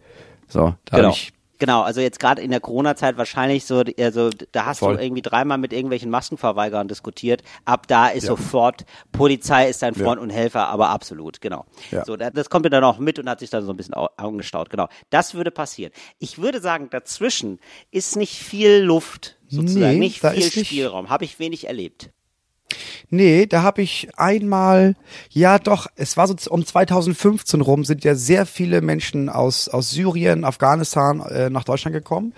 [0.48, 1.08] So, da Genau.
[1.08, 1.32] hab ich,
[1.64, 4.98] Genau, also jetzt gerade in der Corona-Zeit wahrscheinlich so, also da hast Voll.
[4.98, 7.42] du irgendwie dreimal mit irgendwelchen Maskenverweigerern diskutiert.
[7.64, 11.64] Ab da ist sofort, Polizei ist dein Freund und Helfer, aber absolut, genau.
[11.90, 12.04] Ja.
[12.04, 13.94] So, da- das kommt dir dann auch mit und hat sich dann so ein bisschen
[13.94, 14.88] au- Augen gestaut, genau.
[15.08, 15.90] Das würde passieren.
[16.18, 17.60] Ich würde sagen, dazwischen
[17.90, 22.10] ist nicht viel Luft, sozusagen, Nee, nicht viel Spielraum, habe ich wenig erlebt.
[23.10, 24.96] Nee, da habe ich einmal,
[25.30, 29.90] ja doch, es war so um 2015 rum, sind ja sehr viele Menschen aus, aus
[29.90, 32.32] Syrien, Afghanistan äh, nach Deutschland gekommen.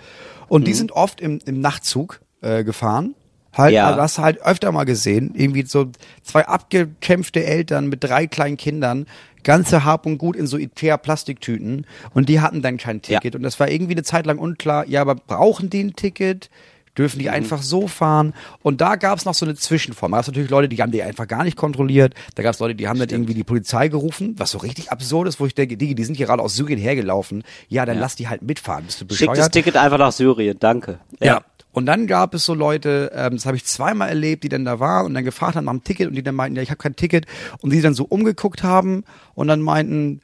[0.47, 0.65] Und Mhm.
[0.65, 3.15] die sind oft im, im Nachtzug äh, gefahren.
[3.53, 3.87] Halt, Ja.
[3.87, 5.87] also hast du halt öfter mal gesehen, irgendwie so
[6.21, 9.07] zwei abgekämpfte Eltern mit drei kleinen Kindern,
[9.43, 13.19] ganze Hab und Gut in so Ikea-Plastiktüten und die hatten dann kein Ja.
[13.19, 16.49] Ticket und das war irgendwie eine Zeit lang unklar, ja, aber brauchen die ein Ticket?
[16.97, 17.21] Dürfen Mhm.
[17.21, 18.33] die einfach so fahren?
[18.63, 20.11] Und da gab es noch so eine Zwischenform.
[20.11, 22.13] Da gab es natürlich Leute, die haben die einfach gar nicht kontrolliert.
[22.35, 25.27] Da gab es Leute, die haben dann irgendwie die Polizei gerufen, was so richtig absurd
[25.27, 27.43] ist, wo ich denke, die, die sind hier gerade aus Syrien hergelaufen.
[27.69, 28.85] Ja, dann lass die halt mitfahren.
[28.85, 29.51] Bist du Schick das bescheuert?
[29.53, 30.99] Ticket einfach nach Syrien, danke.
[31.21, 31.41] Ja.
[31.71, 34.79] Und dann gab es so Leute, ähm, das habe ich zweimal erlebt, die dann da
[34.79, 36.79] waren und dann gefragt haben nach dem Ticket und die dann meinten, ja, ich habe
[36.79, 37.27] kein Ticket.
[37.61, 39.03] Und die dann so umgeguckt haben
[39.35, 40.21] und dann meinten,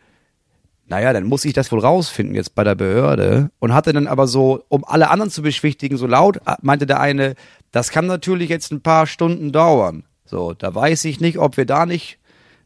[0.87, 3.49] naja, dann muss ich das wohl rausfinden jetzt bei der Behörde.
[3.59, 6.99] Und hatte dann aber so, um alle anderen zu beschwichtigen, so laut, äh, meinte der
[6.99, 7.35] eine,
[7.71, 10.03] das kann natürlich jetzt ein paar Stunden dauern.
[10.25, 12.19] So, da weiß ich nicht, ob wir da nicht,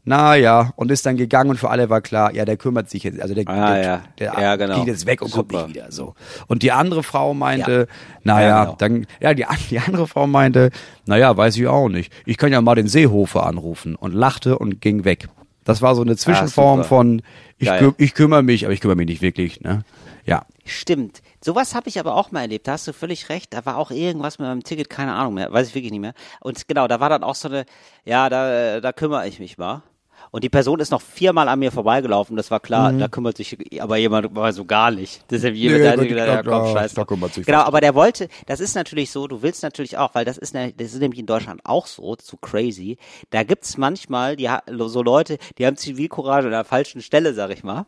[0.04, 3.20] naja, und ist dann gegangen und für alle war klar, ja, der kümmert sich jetzt,
[3.20, 4.02] also der, Ah, der, ja.
[4.18, 4.78] der Ja, genau.
[4.78, 5.66] geht jetzt weg und kommt Super.
[5.66, 6.14] nicht wieder, so.
[6.46, 7.88] Und die andere Frau meinte,
[8.24, 8.76] naja, Ja, genau.
[8.78, 10.70] dann, ja, die, die andere Frau meinte,
[11.04, 12.12] naja, weiß ich auch nicht.
[12.24, 15.28] Ich kann ja mal den Seehofer anrufen und lachte und ging weg.
[15.68, 17.22] Das war so eine Zwischenform Ah, von,
[17.58, 19.84] ich, kü ich kümmere mich, aber ich kümmere mich nicht wirklich, ne?
[20.24, 20.46] Ja.
[20.64, 21.20] Stimmt.
[21.44, 22.66] Sowas habe ich aber auch mal erlebt.
[22.66, 23.52] Da hast du völlig recht.
[23.52, 25.52] Da war auch irgendwas mit meinem Ticket, keine Ahnung mehr.
[25.52, 26.14] Weiß ich wirklich nicht mehr.
[26.40, 27.66] Und genau, da war dann auch so eine,
[28.06, 29.82] ja, da, da kümmere ich mich mal.
[30.30, 32.36] Und die Person ist noch viermal an mir vorbeigelaufen.
[32.36, 35.24] Das war klar, da kümmert sich aber jemand mal so gar nicht.
[35.30, 35.84] Deshalb jemand, Mhm.
[35.84, 37.08] Nee, der Gott, gedacht, ja, da- komm, scheiß da drauf.
[37.08, 40.24] kümmert sich Genau, aber der wollte, das ist natürlich so, du willst natürlich auch, weil
[40.24, 42.98] das ist, ne- das ist nämlich in Deutschland auch so, zu crazy.
[43.30, 44.48] Da gibt's manchmal die,
[44.86, 47.86] so Leute, die haben Zivilcourage an der falschen Stelle, sag ich mal.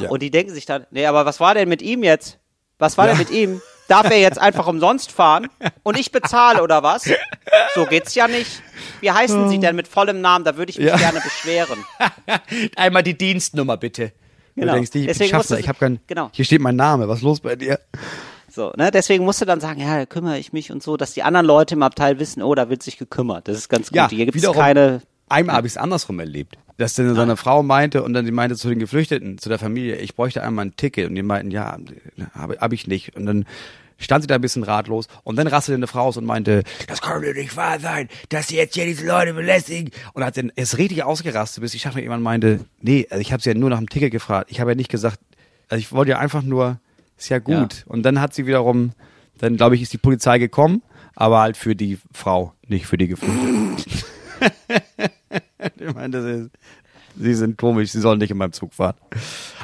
[0.00, 0.08] Ja.
[0.10, 2.38] Und die denken sich dann, nee, aber was war denn mit ihm jetzt?
[2.78, 3.12] Was war Ja.
[3.14, 3.60] denn mit ihm?
[3.88, 5.48] Darf er jetzt einfach umsonst fahren
[5.82, 7.04] und ich bezahle oder was?
[7.74, 8.62] So geht's ja nicht.
[9.00, 10.44] Wie heißen Sie denn mit vollem Namen?
[10.44, 10.96] Da würde ich mich Ja.
[10.96, 11.84] gerne beschweren.
[12.76, 14.12] Einmal die Dienstnummer bitte.
[14.56, 14.68] Genau.
[14.68, 16.30] Du denkst, ich, Deswegen ich schaff's ich habe kein, genau.
[16.32, 17.80] hier steht mein Name, was ist los bei dir?
[18.50, 18.90] So, ne?
[18.92, 21.44] Deswegen musst du dann sagen, ja, da kümmere ich mich und so, dass die anderen
[21.44, 23.48] Leute im Abteil wissen, oh, da wird sich gekümmert.
[23.48, 23.96] Das ist ganz gut.
[23.96, 25.02] Ja, Hier gibt's wiederum- keine.
[25.28, 26.56] Einmal habe ich es andersrum erlebt.
[26.76, 29.58] Dass dann so eine Frau meinte und dann sie meinte zu den Geflüchteten, zu der
[29.58, 31.08] Familie, ich bräuchte einmal ein Ticket.
[31.08, 31.78] Und die meinten, ja,
[32.34, 33.14] habe hab ich nicht.
[33.14, 33.44] Und dann
[33.98, 37.00] stand sie da ein bisschen ratlos und dann rasselte eine Frau aus und meinte, das
[37.00, 39.90] kann doch nicht wahr sein, dass sie jetzt hier diese Leute belästigen.
[40.12, 43.42] Und hat dann ist richtig ausgerastet, bis ich mir jemand meinte, nee, also ich habe
[43.42, 44.50] sie ja nur nach dem Ticket gefragt.
[44.50, 45.20] Ich habe ja nicht gesagt,
[45.68, 46.78] also ich wollte ja einfach nur,
[47.16, 47.54] ist ja gut.
[47.54, 47.82] Ja.
[47.86, 48.92] Und dann hat sie wiederum,
[49.38, 50.82] dann glaube ich, ist die Polizei gekommen,
[51.14, 53.76] aber halt für die Frau, nicht für die Geflüchteten.
[55.78, 56.50] Ich meine, das ist,
[57.18, 58.96] sie sind komisch, sie sollen nicht in meinem Zug fahren.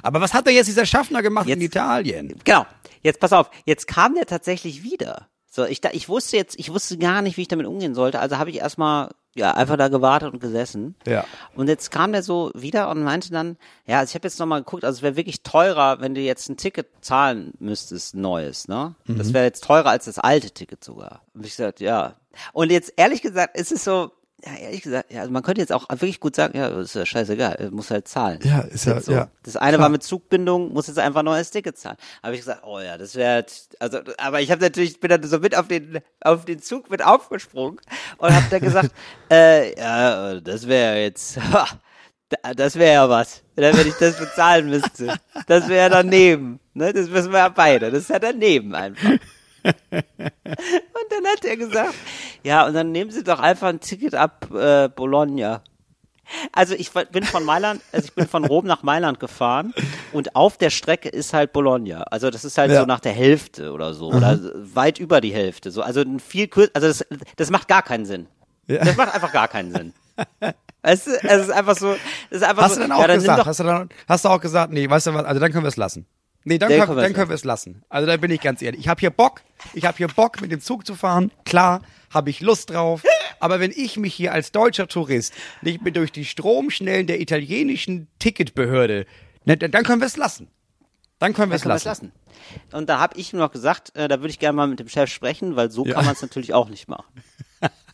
[0.02, 2.34] Aber was hat denn jetzt dieser Schaffner gemacht in Jetzt- Italien?
[2.44, 2.66] Genau.
[3.02, 3.50] Jetzt pass auf.
[3.64, 5.28] Jetzt kam der tatsächlich wieder.
[5.52, 8.20] So, ich, da, ich wusste jetzt, ich wusste gar nicht, wie ich damit umgehen sollte.
[8.20, 10.94] Also habe ich erstmal, ja, einfach da gewartet und gesessen.
[11.08, 11.24] Ja.
[11.56, 14.60] Und jetzt kam der so wieder und meinte dann, ja, also ich habe jetzt nochmal
[14.60, 18.94] geguckt, also es wäre wirklich teurer, wenn du jetzt ein Ticket zahlen müsstest, neues, ne?
[19.08, 21.22] Das wäre jetzt teurer als das alte Ticket sogar.
[21.34, 22.14] Und ich gesagt, ja.
[22.52, 24.12] Und jetzt ehrlich gesagt, ist es so,
[24.44, 27.04] ja, ehrlich gesagt, ja, also man könnte jetzt auch wirklich gut sagen, ja, ist ja
[27.06, 28.38] scheißegal, muss halt zahlen.
[28.42, 29.12] Ja, ist ja- so.
[29.12, 29.28] ja.
[29.42, 29.82] Das eine Klar.
[29.82, 31.96] war mit Zugbindung, muss jetzt einfach ein neues Ticket zahlen.
[32.22, 33.44] Habe ich gesagt, oh ja, das wäre,
[33.78, 37.04] also, aber ich habe natürlich, bin dann so mit auf den, auf den Zug mit
[37.04, 37.78] aufgesprungen
[38.18, 38.90] und habe dann gesagt,
[39.30, 41.66] äh, ja, das wäre jetzt, ha,
[42.28, 45.16] da- das wäre ja was, wenn ich das bezahlen müsste.
[45.46, 46.92] Das wäre daneben, ne?
[46.92, 47.90] Das müssen wir ja beide.
[47.90, 49.10] Das ist ja daneben einfach.
[49.64, 51.94] Und dann hat er gesagt,
[52.42, 55.62] ja, und dann nehmen Sie doch einfach ein Ticket ab äh, Bologna.
[56.52, 59.74] Also ich bin von Mailand, also ich bin von Rom nach Mailand gefahren
[60.12, 62.02] und auf der Strecke ist halt Bologna.
[62.04, 62.80] Also das ist halt Ja.
[62.80, 65.72] so nach der Hälfte oder so oder weit über die Hälfte.
[65.72, 67.04] So, also viel kürzer, also das,
[67.36, 68.26] das macht gar keinen Sinn.
[68.68, 68.84] Ja.
[68.84, 69.92] Das macht einfach gar keinen Sinn.
[70.82, 71.94] Weißt du, es ist einfach so,
[72.30, 73.88] es ist einfach Hast so, du dann auch ja, dann gesagt, doch, hast du dann,
[74.08, 76.06] hast du auch gesagt, nee, weißt du was, also dann können wir es lassen.
[76.44, 77.82] Nee, dann, können, dann es können wir es lassen.
[77.88, 78.80] Also da bin ich ganz ehrlich.
[78.80, 79.42] Ich habe hier Bock,
[79.74, 81.30] ich habe hier Bock, mit dem Zug zu fahren.
[81.44, 83.02] Klar, habe ich Lust drauf.
[83.40, 88.08] Aber wenn ich mich hier als deutscher Tourist nicht mehr durch die Stromschnellen der italienischen
[88.18, 89.06] Ticketbehörde,
[89.44, 90.48] ne, dann können wir es lassen.
[91.18, 92.06] Dann können wir es Dann können wir lassen.
[92.06, 92.12] es
[92.70, 92.76] lassen.
[92.76, 94.88] Und da habe ich ihm noch gesagt, äh, da würde ich gerne mal mit dem
[94.88, 95.94] Chef sprechen, weil so Ja.
[95.94, 97.04] kann man es natürlich auch nicht machen.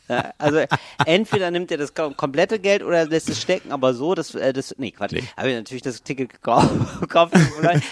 [0.09, 0.61] Ja, also
[1.04, 4.34] entweder nimmt er das kom- komplette Geld oder er lässt es stecken, aber so, das,
[4.34, 5.14] äh, das nee, Quatsch.
[5.36, 6.68] Habe ich natürlich das Ticket gekauft,
[7.00, 7.34] gekauft,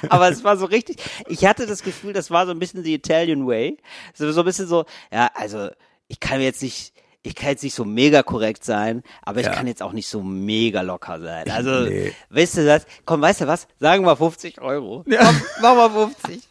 [0.09, 0.99] aber es war so richtig,
[1.29, 3.77] ich hatte das Gefühl, das war so ein bisschen the Italian way.
[4.15, 5.69] So, so ein bisschen so, ja, also
[6.09, 6.93] ich kann jetzt nicht,
[7.23, 9.53] ich kann jetzt nicht so mega korrekt sein, aber ich Ja.
[9.55, 11.51] kann jetzt auch nicht so mega locker sein.
[11.51, 12.12] Also, Nee.
[12.31, 12.87] weißt du das?
[13.07, 13.67] Komm, weißt du was?
[13.81, 15.05] Sagen wir 50 Euro.
[15.05, 16.43] Komm, mach mal 50.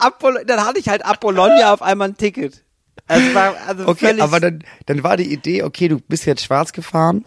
[0.00, 2.64] Apollo, dann hatte ich halt Apollonia auf einmal ein Ticket.
[3.08, 6.42] Es war also Okay, völlig, aber dann, dann war die Idee, okay, du bist jetzt
[6.44, 7.24] schwarz gefahren,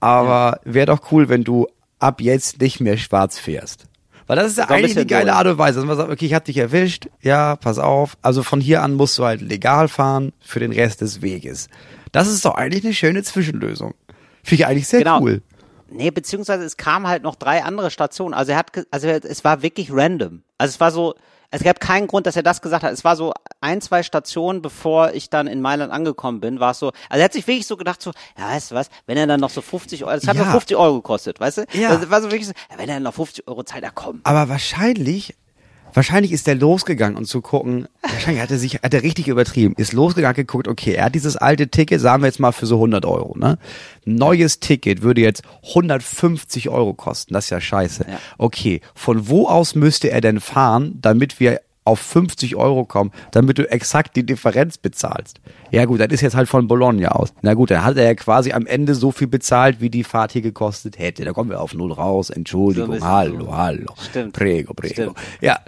[0.00, 1.66] aber wäre doch cool, wenn du
[1.98, 3.86] ab jetzt nicht mehr schwarz fährst.
[4.26, 5.34] Weil das ist ja So eigentlich eine bisschen geile.
[5.34, 8.16] Art und Weise, dass man sagt, okay, ich hab dich erwischt, ja, pass auf.
[8.22, 11.68] Also von hier an musst du halt legal fahren für den Rest des Weges.
[12.12, 13.94] Das ist doch eigentlich eine schöne Zwischenlösung.
[14.42, 15.20] Finde ich eigentlich sehr Genau.
[15.20, 15.42] cool.
[15.90, 18.34] Nee, beziehungsweise es kamen halt noch drei andere Stationen.
[18.34, 20.42] Also er hat, also es war wirklich random.
[20.58, 21.14] Also es war so,
[21.54, 22.92] es gab keinen Grund, dass er das gesagt hat.
[22.92, 26.78] Es war so ein, zwei Stationen, bevor ich dann in Mailand angekommen bin, war es
[26.78, 29.26] so, also er hat sich wirklich so gedacht so, ja, weißt du was, wenn er
[29.26, 30.42] dann noch so 50 Euro, das hat Ja.
[30.42, 31.64] nur 50 Euro gekostet, weißt du?
[31.72, 31.90] Ja.
[31.90, 34.20] Also war so wirklich so, wenn er dann noch 50 Euro zahlt, ja komm.
[34.24, 35.34] Aber wahrscheinlich,
[35.94, 39.74] wahrscheinlich ist der losgegangen und zu gucken, wahrscheinlich hat er sich, hat er richtig übertrieben,
[39.78, 42.76] ist losgegangen, geguckt, okay, er hat dieses alte Ticket, sagen wir jetzt mal für so
[42.76, 43.58] 100 Euro, ne?
[44.04, 48.06] Neues Ticket würde jetzt 150 Euro kosten, das ist ja scheiße.
[48.08, 48.18] Ja.
[48.36, 53.58] Okay, von wo aus müsste er denn fahren, damit wir auf 50 Euro kommen, damit
[53.58, 55.38] du exakt die Differenz bezahlst.
[55.70, 57.34] Ja gut, das ist jetzt halt von Bologna aus.
[57.42, 60.32] Na gut, dann hat er ja quasi am Ende so viel bezahlt, wie die Fahrt
[60.32, 61.24] hier gekostet hätte.
[61.24, 62.30] Da kommen wir auf null raus.
[62.30, 63.92] Entschuldigung, So hallo, hallo.
[64.10, 64.32] Stimmt.
[64.32, 64.94] Prego, prego.
[64.94, 65.18] Stimmt.
[65.42, 65.58] Ja,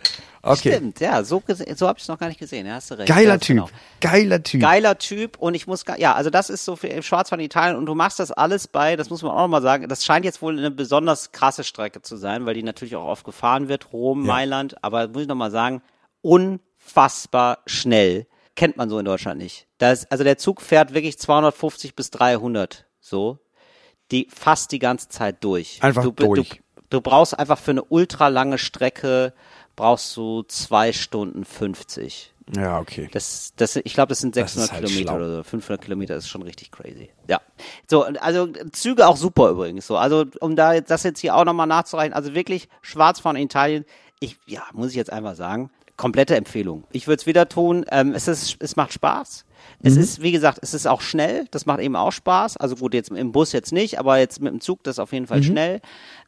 [0.42, 0.72] okay.
[0.76, 1.42] Stimmt, ja, so,
[1.74, 3.08] so habe ich es noch gar nicht gesehen, ja, hast du recht.
[3.08, 3.48] Geiler Ja, Typ.
[3.56, 3.68] genau.
[4.00, 4.60] Geiler Typ.
[4.62, 7.94] Geiler Typ und ich muss, ja, also das ist so für Schwarzfahren Italien und du
[7.94, 10.56] machst das alles bei, das muss man auch noch mal sagen, das scheint jetzt wohl
[10.58, 14.32] eine besonders krasse Strecke zu sein, weil die natürlich auch oft gefahren wird, Rom, Ja.
[14.32, 15.82] Mailand, aber muss ich noch mal sagen,
[16.26, 18.26] unfassbar schnell.
[18.56, 19.66] Kennt man so in Deutschland nicht.
[19.78, 23.38] Das, also der Zug fährt wirklich 250 bis 300, so,
[24.10, 25.82] die fast die ganze Zeit durch.
[25.82, 26.48] Einfach du, durch.
[26.48, 29.34] Du, du brauchst einfach für eine ultra lange Strecke
[29.76, 32.32] brauchst du zwei Stunden 50.
[32.54, 33.08] Ja, okay.
[33.12, 35.16] Das, das, ich glaube, das sind Das 600 ist halt Kilometer schlau.
[35.16, 35.42] oder so.
[35.42, 37.10] 500 Kilometer das ist schon richtig crazy.
[37.28, 37.40] Ja.
[37.90, 39.86] So, also Züge auch super übrigens.
[39.86, 43.44] So, also um da jetzt, das jetzt hier auch nochmal nachzureichen, also wirklich Schwarzfahren in
[43.44, 43.84] Italien.
[44.20, 46.84] Ich, ja, muss ich jetzt einfach sagen, komplette Empfehlung.
[46.92, 47.84] Ich würde es wieder tun.
[47.90, 49.44] Ähm, es ist, es macht Spaß.
[49.82, 50.01] Es Mhm.
[50.01, 51.47] ist, wie gesagt, es ist auch schnell.
[51.51, 52.57] Das macht eben auch Spaß.
[52.59, 55.11] Also gut, jetzt im Bus jetzt nicht, aber jetzt mit dem Zug, das ist auf
[55.11, 55.14] Mhm.
[55.16, 55.80] jeden Fall schnell.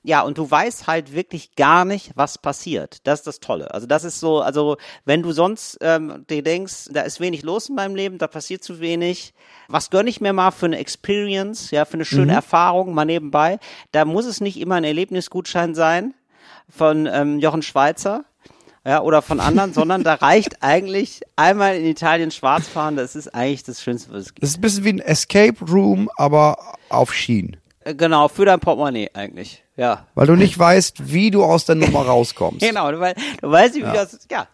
[0.03, 3.07] Ja, und du weißt halt wirklich gar nicht, was passiert.
[3.07, 3.73] Das ist das Tolle.
[3.75, 7.69] Also das ist so, also wenn du sonst ähm, dir denkst, da ist wenig los
[7.69, 9.35] in meinem Leben, da passiert zu wenig,
[9.69, 13.59] was gönn ich mir mal für eine Experience, ja, für eine schöne Erfahrung mal nebenbei.
[13.93, 16.15] Da muss es nicht immer ein Erlebnisgutschein sein
[16.69, 18.25] von ähm, Jochen Schweizer.
[18.89, 23.35] Ja, oder von anderen, sondern da reicht eigentlich einmal in Italien schwarz fahren, das ist
[23.35, 24.43] eigentlich das Schönste, was es gibt.
[24.43, 26.57] Das ist ein bisschen wie ein Escape Room, aber
[26.89, 27.59] auf Schienen.
[27.85, 29.63] Äh, Genau, für dein Portemonnaie eigentlich.
[29.77, 30.07] Ja.
[30.15, 32.61] Weil du nicht weißt, wie du aus der Nummer rauskommst.
[32.67, 34.47] Genau, du, wei- du weißt nicht, wie das ja,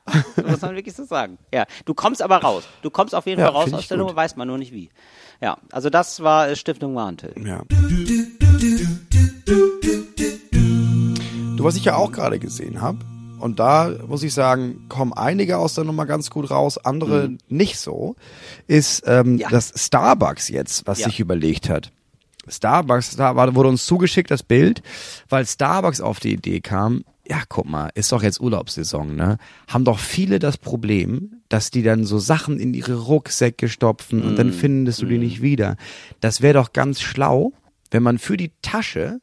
[0.46, 1.38] muss man wirklich so sagen.
[1.52, 2.64] Ja, du kommst aber raus.
[2.82, 3.96] Du kommst auf jeden Ja, Fall raus aus der.
[3.98, 4.90] Nummer, weiß man nur nicht wie.
[5.40, 7.34] Ja, also das war äh, Stiftung Warntil.
[7.46, 7.62] Ja.
[11.56, 12.98] Du, was ich ja auch gerade gesehen habe,
[13.40, 17.78] und da muss ich sagen, kommen einige aus der Nummer ganz gut raus, andere nicht
[17.78, 18.16] so,
[18.66, 19.48] ist ähm, Ja.
[19.50, 21.06] das Starbucks jetzt, was Ja.
[21.06, 21.90] sich überlegt hat.
[22.46, 24.82] Starbucks, da wurde uns zugeschickt das Bild,
[25.28, 29.38] weil Starbucks auf die Idee kam, ja, guck mal, ist doch jetzt Urlaubssaison, ne?
[29.66, 34.36] Haben doch viele das Problem, dass die dann so Sachen in ihre Rucksäcke stopfen und
[34.36, 35.76] dann findest du die nicht wieder.
[36.20, 37.52] Das wäre doch ganz schlau,
[37.90, 39.20] wenn man für die Tasche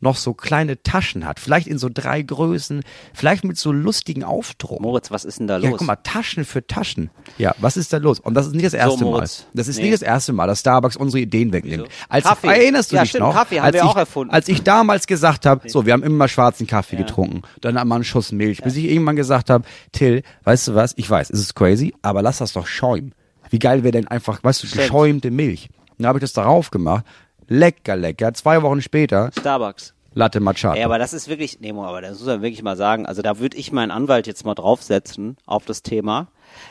[0.00, 2.82] noch so kleine Taschen hat, vielleicht in so drei Größen,
[3.14, 4.82] vielleicht mit so lustigen Aufdrucken.
[4.84, 5.78] Moritz, was ist denn da Ja, los?
[5.78, 7.10] guck mal, Taschen für Taschen.
[7.36, 8.20] Ja, was ist da los?
[8.20, 9.10] Und das ist nicht das erste Mal.
[9.10, 9.46] Moritz.
[9.54, 9.82] Das ist Nee.
[9.84, 11.84] nicht das erste Mal, dass Starbucks unsere Ideen wegnimmt.
[11.88, 12.06] Wieso?
[12.08, 12.46] Als Kaffee.
[12.46, 13.34] erinnerst du Ja, dich stimmt, noch?
[13.34, 14.32] Kaffee haben als wir ich, auch erfunden.
[14.32, 17.96] Als ich damals gesagt habe, so, wir haben immer schwarzen Kaffee getrunken, dann hat man
[17.96, 20.92] einen Schuss Milch, bis ich irgendwann gesagt habe, Till, weißt du was?
[20.96, 23.14] Ich weiß, es ist crazy, aber lass das doch schäumen.
[23.50, 24.82] Wie geil wäre denn einfach, weißt du, Stimmt.
[24.82, 25.70] geschäumte Milch?
[25.98, 27.04] Dann habe ich das darauf gemacht.
[27.48, 28.32] Lecker, lecker.
[28.34, 29.94] Zwei Wochen später Starbucks.
[30.14, 30.78] Latte Macchiato.
[30.78, 33.38] Ja, aber das ist wirklich, Nemo, aber das muss man wirklich mal sagen, also da
[33.38, 36.28] würde ich meinen Anwalt jetzt mal draufsetzen auf das Thema,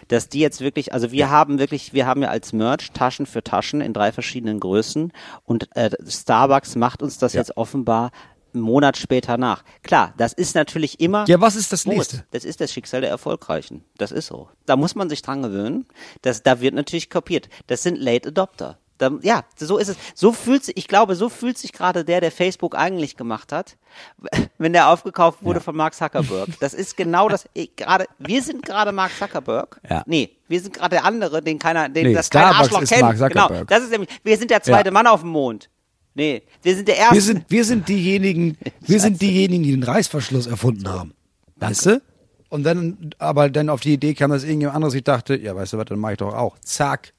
[0.10, 3.44] dass die jetzt wirklich, also wir haben wirklich, wir haben ja als Merch Taschen für
[3.44, 5.14] Taschen in drei verschiedenen Größen
[5.46, 7.40] und äh, Starbucks macht uns das Ja.
[7.42, 8.12] jetzt offenbar
[8.54, 9.64] einen Monat später nach.
[9.84, 11.26] Klar, das ist natürlich immer.
[11.28, 12.26] Ja, was ist das Moritz, nächste?
[12.32, 13.86] Das ist das Schicksal der Erfolgreichen.
[13.98, 14.50] Das ist so.
[14.66, 15.86] Da muss man sich dran gewöhnen.
[16.22, 17.50] Das, da wird natürlich kopiert.
[17.68, 18.80] Das sind Late Adopter.
[18.98, 19.98] Da, ja, so ist es.
[20.16, 23.78] So fühlt sich, ich glaube, so fühlt sich gerade der, der Facebook eigentlich gemacht hat,
[24.58, 26.50] wenn der aufgekauft wurde von Mark Zuckerberg.
[26.60, 27.48] Das ist genau das.
[27.54, 29.80] ich- Gerade, wir sind gerade Mark Zuckerberg.
[29.90, 30.04] Ja.
[30.08, 32.90] Nee, wir sind gerade der andere, den keiner, den Nee, das kein Starbucks Arschloch ist
[32.90, 33.02] kennt.
[33.04, 33.68] Mark Genau, Zuckerberg.
[33.68, 34.10] das ist nämlich.
[34.24, 34.94] Wir sind der zweite Ja.
[34.94, 35.70] Mann auf dem Mond.
[36.16, 37.14] Nee, wir sind der erste.
[37.16, 41.14] Wir sind, wir sind diejenigen, wir sind diejenigen, die den Reißverschluss erfunden haben.
[41.58, 42.02] Weißt du?
[42.50, 45.74] Und dann, aber dann auf die Idee kam, dass irgendjemand anderes sich dachte, ja, weißt
[45.74, 46.58] du was, dann mache ich doch auch.
[46.60, 47.14] Zack.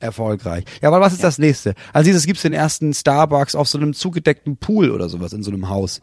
[0.00, 0.64] Erfolgreich.
[0.82, 1.74] Ja, aber was ist das nächste?
[1.92, 5.50] Also dieses gibt's den ersten Starbucks auf so einem zugedeckten Pool oder sowas in so
[5.50, 6.00] einem Haus.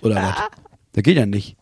[0.00, 0.34] Oder was?
[0.92, 1.56] Das geht ja nicht.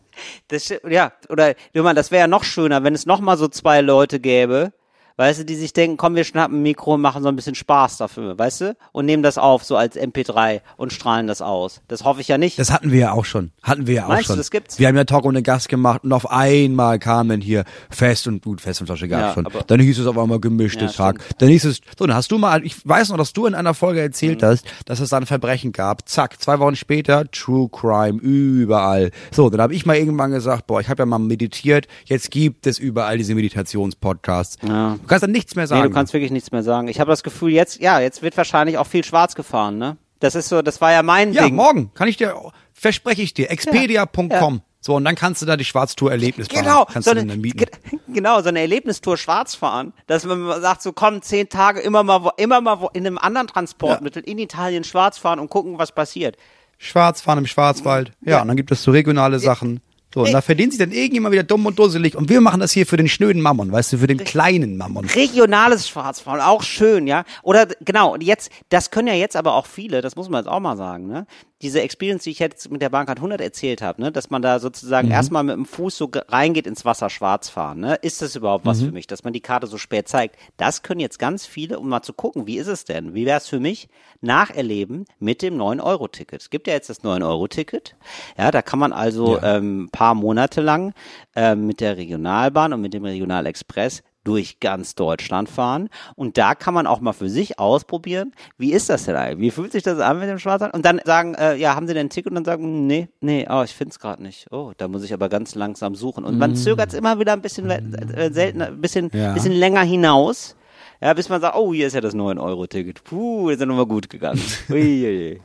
[0.47, 3.81] Das, ja, oder, Mann, das wäre ja noch schöner, wenn es noch mal so zwei
[3.81, 4.73] Leute gäbe,
[5.17, 7.55] weißt du, die sich denken, komm, wir schnappen ein Mikro und machen so ein bisschen
[7.55, 8.75] Spaß dafür, weißt du?
[8.91, 11.81] Und nehmen das auf, so als MP3 und strahlen das aus.
[11.87, 12.57] Das hoffe ich ja nicht.
[12.59, 13.51] Das hatten wir ja auch schon.
[13.61, 14.37] Hatten wir ja auch Meinst du, schon.
[14.37, 14.79] das gibt's?
[14.79, 18.43] Wir haben ja Talk ohne Gast gemacht und auf einmal kam dann hier Fest und
[18.43, 19.47] gut, Fest und Flasche gab Ja, schon.
[19.67, 21.19] Dann hieß es auf einmal gemischte Ja, Tag.
[21.37, 23.73] Dann hieß es, so, dann hast du mal, ich weiß noch, dass du in einer
[23.73, 24.45] Folge erzählt Mhm.
[24.47, 26.07] hast, dass es da ein Verbrechen gab.
[26.09, 29.11] Zack, zwei Wochen später, True Crime, überall.
[29.31, 32.67] So, dann habe ich mal irgendwann gesagt, boah, ich habe ja mal meditiert, jetzt gibt
[32.67, 34.57] es überall diese Meditationspodcasts.
[34.67, 34.97] Ja.
[35.03, 35.81] Du kannst dann nichts mehr sagen.
[35.83, 36.87] nee, du kannst wirklich nichts mehr sagen.
[36.87, 39.97] Ich habe das Gefühl, jetzt, ja, jetzt wird wahrscheinlich auch viel schwarz gefahren, ne?
[40.19, 41.55] Das ist so, das war ja mein ja, Ding.
[41.55, 42.33] morgen kann ich dir,
[42.73, 44.61] verspreche ich dir, expedia.com.
[44.79, 47.39] So, und dann kannst du da die Schwarztour Erlebnis Genau, Kannst so du eine, dann
[47.41, 47.57] mieten.
[47.59, 47.67] ge-
[48.13, 52.23] genau, so eine Erlebnistour schwarz fahren, dass man sagt, so komm, zehn Tage immer mal,
[52.23, 55.93] wo, immer mal wo, in einem anderen Transportmittel in Italien schwarz fahren und gucken, was
[55.93, 56.35] passiert.
[56.77, 58.11] Schwarz fahren im Schwarzwald.
[58.21, 59.79] Ja, und dann gibt es so regionale Sachen.
[60.13, 62.15] So, und da verdient sich dann irgendjemand wieder dumm und dusselig.
[62.15, 65.05] Und wir machen das hier für den schnöden Mammon, weißt du, für den kleinen Mammon.
[65.05, 67.23] Regionales Schwarzfahren, auch schön, ja.
[67.41, 70.51] Oder genau, und jetzt, das können ja jetzt aber auch viele, das muss man jetzt
[70.51, 71.25] auch mal sagen, ne?
[71.63, 74.59] Diese Experience, die ich jetzt mit der Bahncard 100 erzählt habe, ne, dass man da
[74.59, 77.95] sozusagen erstmal mit dem Fuß so ge- reingeht ins Wasser schwarz fahren, ne?
[78.01, 80.35] Ist das überhaupt was für mich, dass man die Karte so spät zeigt?
[80.57, 83.13] Das können jetzt ganz viele, um mal zu gucken, wie ist es denn?
[83.15, 83.87] Wie wäre es für mich?
[84.21, 86.41] Nacherleben mit dem 9-Euro-Ticket.
[86.41, 87.95] Es gibt ja jetzt das 9-Euro-Ticket.
[88.37, 90.93] Ja, da kann man also ähm, paar Monate lang
[91.35, 95.89] ähm, mit der Regionalbahn und mit dem Regionalexpress durch ganz Deutschland fahren.
[96.15, 99.39] Und da kann man auch mal für sich ausprobieren, wie ist das denn eigentlich?
[99.39, 100.73] Wie fühlt sich das an mit dem Schwarzwald?
[100.73, 102.31] Und dann sagen, äh, ja, haben Sie denn ein Ticket?
[102.31, 104.47] Und dann sagen, nee, nee, oh, ich finde es gerade nicht.
[104.51, 106.23] Oh, da muss ich aber ganz langsam suchen.
[106.23, 109.33] Und man zögert es immer wieder ein bisschen äh, seltener, ein bisschen, Ja.
[109.33, 110.55] bisschen länger hinaus.
[111.01, 113.03] Ja, bis man sagt, oh, hier ist ja das 9-Euro-Ticket.
[113.03, 114.39] Puh, das ist ja nochmal gut gegangen.
[114.69, 115.41] Uiuiui.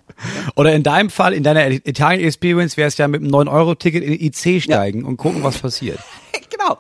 [0.55, 4.63] Oder in deinem Fall, in deiner Italien-Experience, wäre es ja mit einem 9-Euro-Ticket in IC
[4.63, 5.99] steigen und gucken, was passiert.
[6.59, 6.79] genau.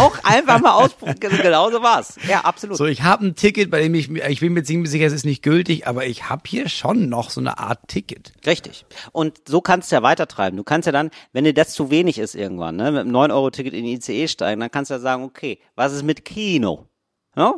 [0.00, 1.16] Auch einfach mal ausprobieren.
[1.46, 2.16] Genau so war's.
[2.28, 2.76] Ja, absolut.
[2.76, 5.24] So, ich habe ein Ticket, bei dem ich, ich bin mir ziemlich sicher, es ist
[5.24, 8.32] nicht gültig, aber ich habe hier schon noch so eine Art Ticket.
[8.44, 8.84] Richtig.
[9.12, 10.56] Und so kannst du ja weitertreiben.
[10.56, 13.74] Du kannst ja dann, wenn dir das zu wenig ist irgendwann, ne, mit einem 9-Euro-Ticket
[13.74, 16.86] in die ICE steigen, dann kannst du ja sagen, okay, was ist mit Kino?
[17.36, 17.54] Ja?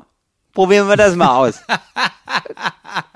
[0.53, 1.63] Probieren wir das mal aus.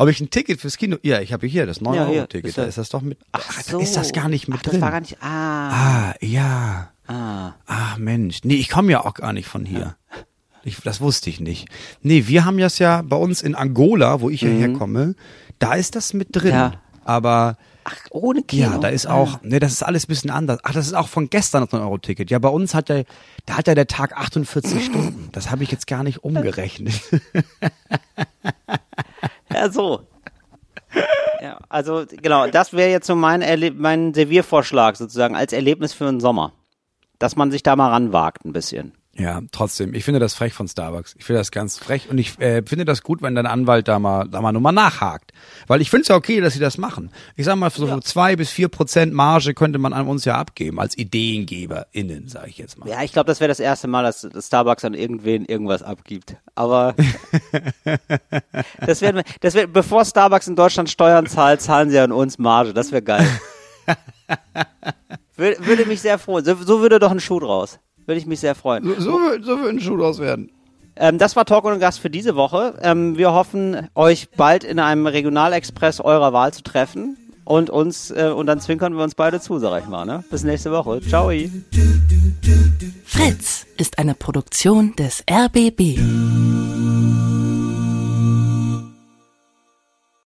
[0.00, 0.96] Ob ich ein Ticket fürs Kino?
[1.02, 2.48] Ja, ich habe hier das Ja, hier, 9-Euro-Ticket.
[2.50, 3.18] ist ja- da ist das doch mit.
[3.32, 3.80] Ach so.
[3.80, 4.74] Ist das gar nicht mit Ach, drin?
[4.74, 6.90] Das war gar nicht, ah, ah, ja.
[7.08, 7.52] ah.
[7.66, 8.38] Ah, Mensch.
[8.44, 9.96] Nee, ich komme ja auch gar nicht von hier.
[10.62, 11.68] Ich, das wusste ich nicht.
[12.02, 15.14] Nee, wir haben das ja bei uns in Angola, wo ich ja herkomme,
[15.58, 16.50] da ist das mit drin.
[16.52, 16.56] Mhm.
[16.56, 16.72] Ja.
[17.04, 18.70] Aber Ach, ohne Kino.
[18.70, 20.58] ja, da ist auch, nee, das ist alles ein bisschen anders.
[20.62, 22.30] Ach, das ist auch von gestern das 9-Euro-Ticket.
[22.30, 23.04] Ja, bei uns hat der,
[23.46, 25.28] da hat ja der Tag 48 Stunden.
[25.32, 27.00] Das habe ich jetzt gar nicht umgerechnet.
[29.52, 30.06] Ja, so.
[31.40, 33.42] Ja, also genau, das wäre jetzt so mein,
[33.76, 36.52] mein Serviervorschlag sozusagen als Erlebnis für den Sommer.
[37.18, 38.97] Dass man sich da mal ranwagt ein bisschen.
[39.18, 39.94] Ja, trotzdem.
[39.94, 41.16] Ich finde das frech von Starbucks.
[41.18, 43.98] Ich finde das ganz frech und ich äh, finde das gut, wenn dein Anwalt da
[43.98, 45.32] mal, da mal nur mal nachhakt.
[45.66, 47.10] Weil ich finde es ja okay, dass sie das machen.
[47.34, 50.78] Ich sag mal, so zwei bis vier Prozent Marge könnte man an uns ja abgeben,
[50.78, 52.88] als IdeengeberInnen, sage ich jetzt mal.
[52.88, 56.36] Ja, ich glaube, das wäre das erste Mal, dass Starbucks an irgendwen irgendwas abgibt.
[56.54, 56.94] Aber
[58.86, 62.72] das wäre, das wär, bevor Starbucks in Deutschland Steuern zahlt, zahlen sie an uns Marge.
[62.72, 63.28] Das wäre geil.
[65.36, 66.44] würde, würde mich sehr freuen.
[66.44, 67.80] So, so würde doch ein Schuh draus.
[68.08, 68.84] Würde ich mich sehr freuen.
[68.84, 70.50] So, so, so wird ein Schuh draus werden.
[70.96, 72.78] Ähm, das war Talk und Gast für diese Woche.
[72.80, 77.18] Ähm, wir hoffen, euch bald in einem Regionalexpress eurer Wahl zu treffen.
[77.44, 80.24] Und uns, äh, und dann zwinkern wir uns beide zu, sag ich mal, ne?
[80.30, 81.02] Bis nächste Woche.
[81.02, 81.30] Ciao.
[83.04, 85.98] Fritz ist eine Produktion des RBB.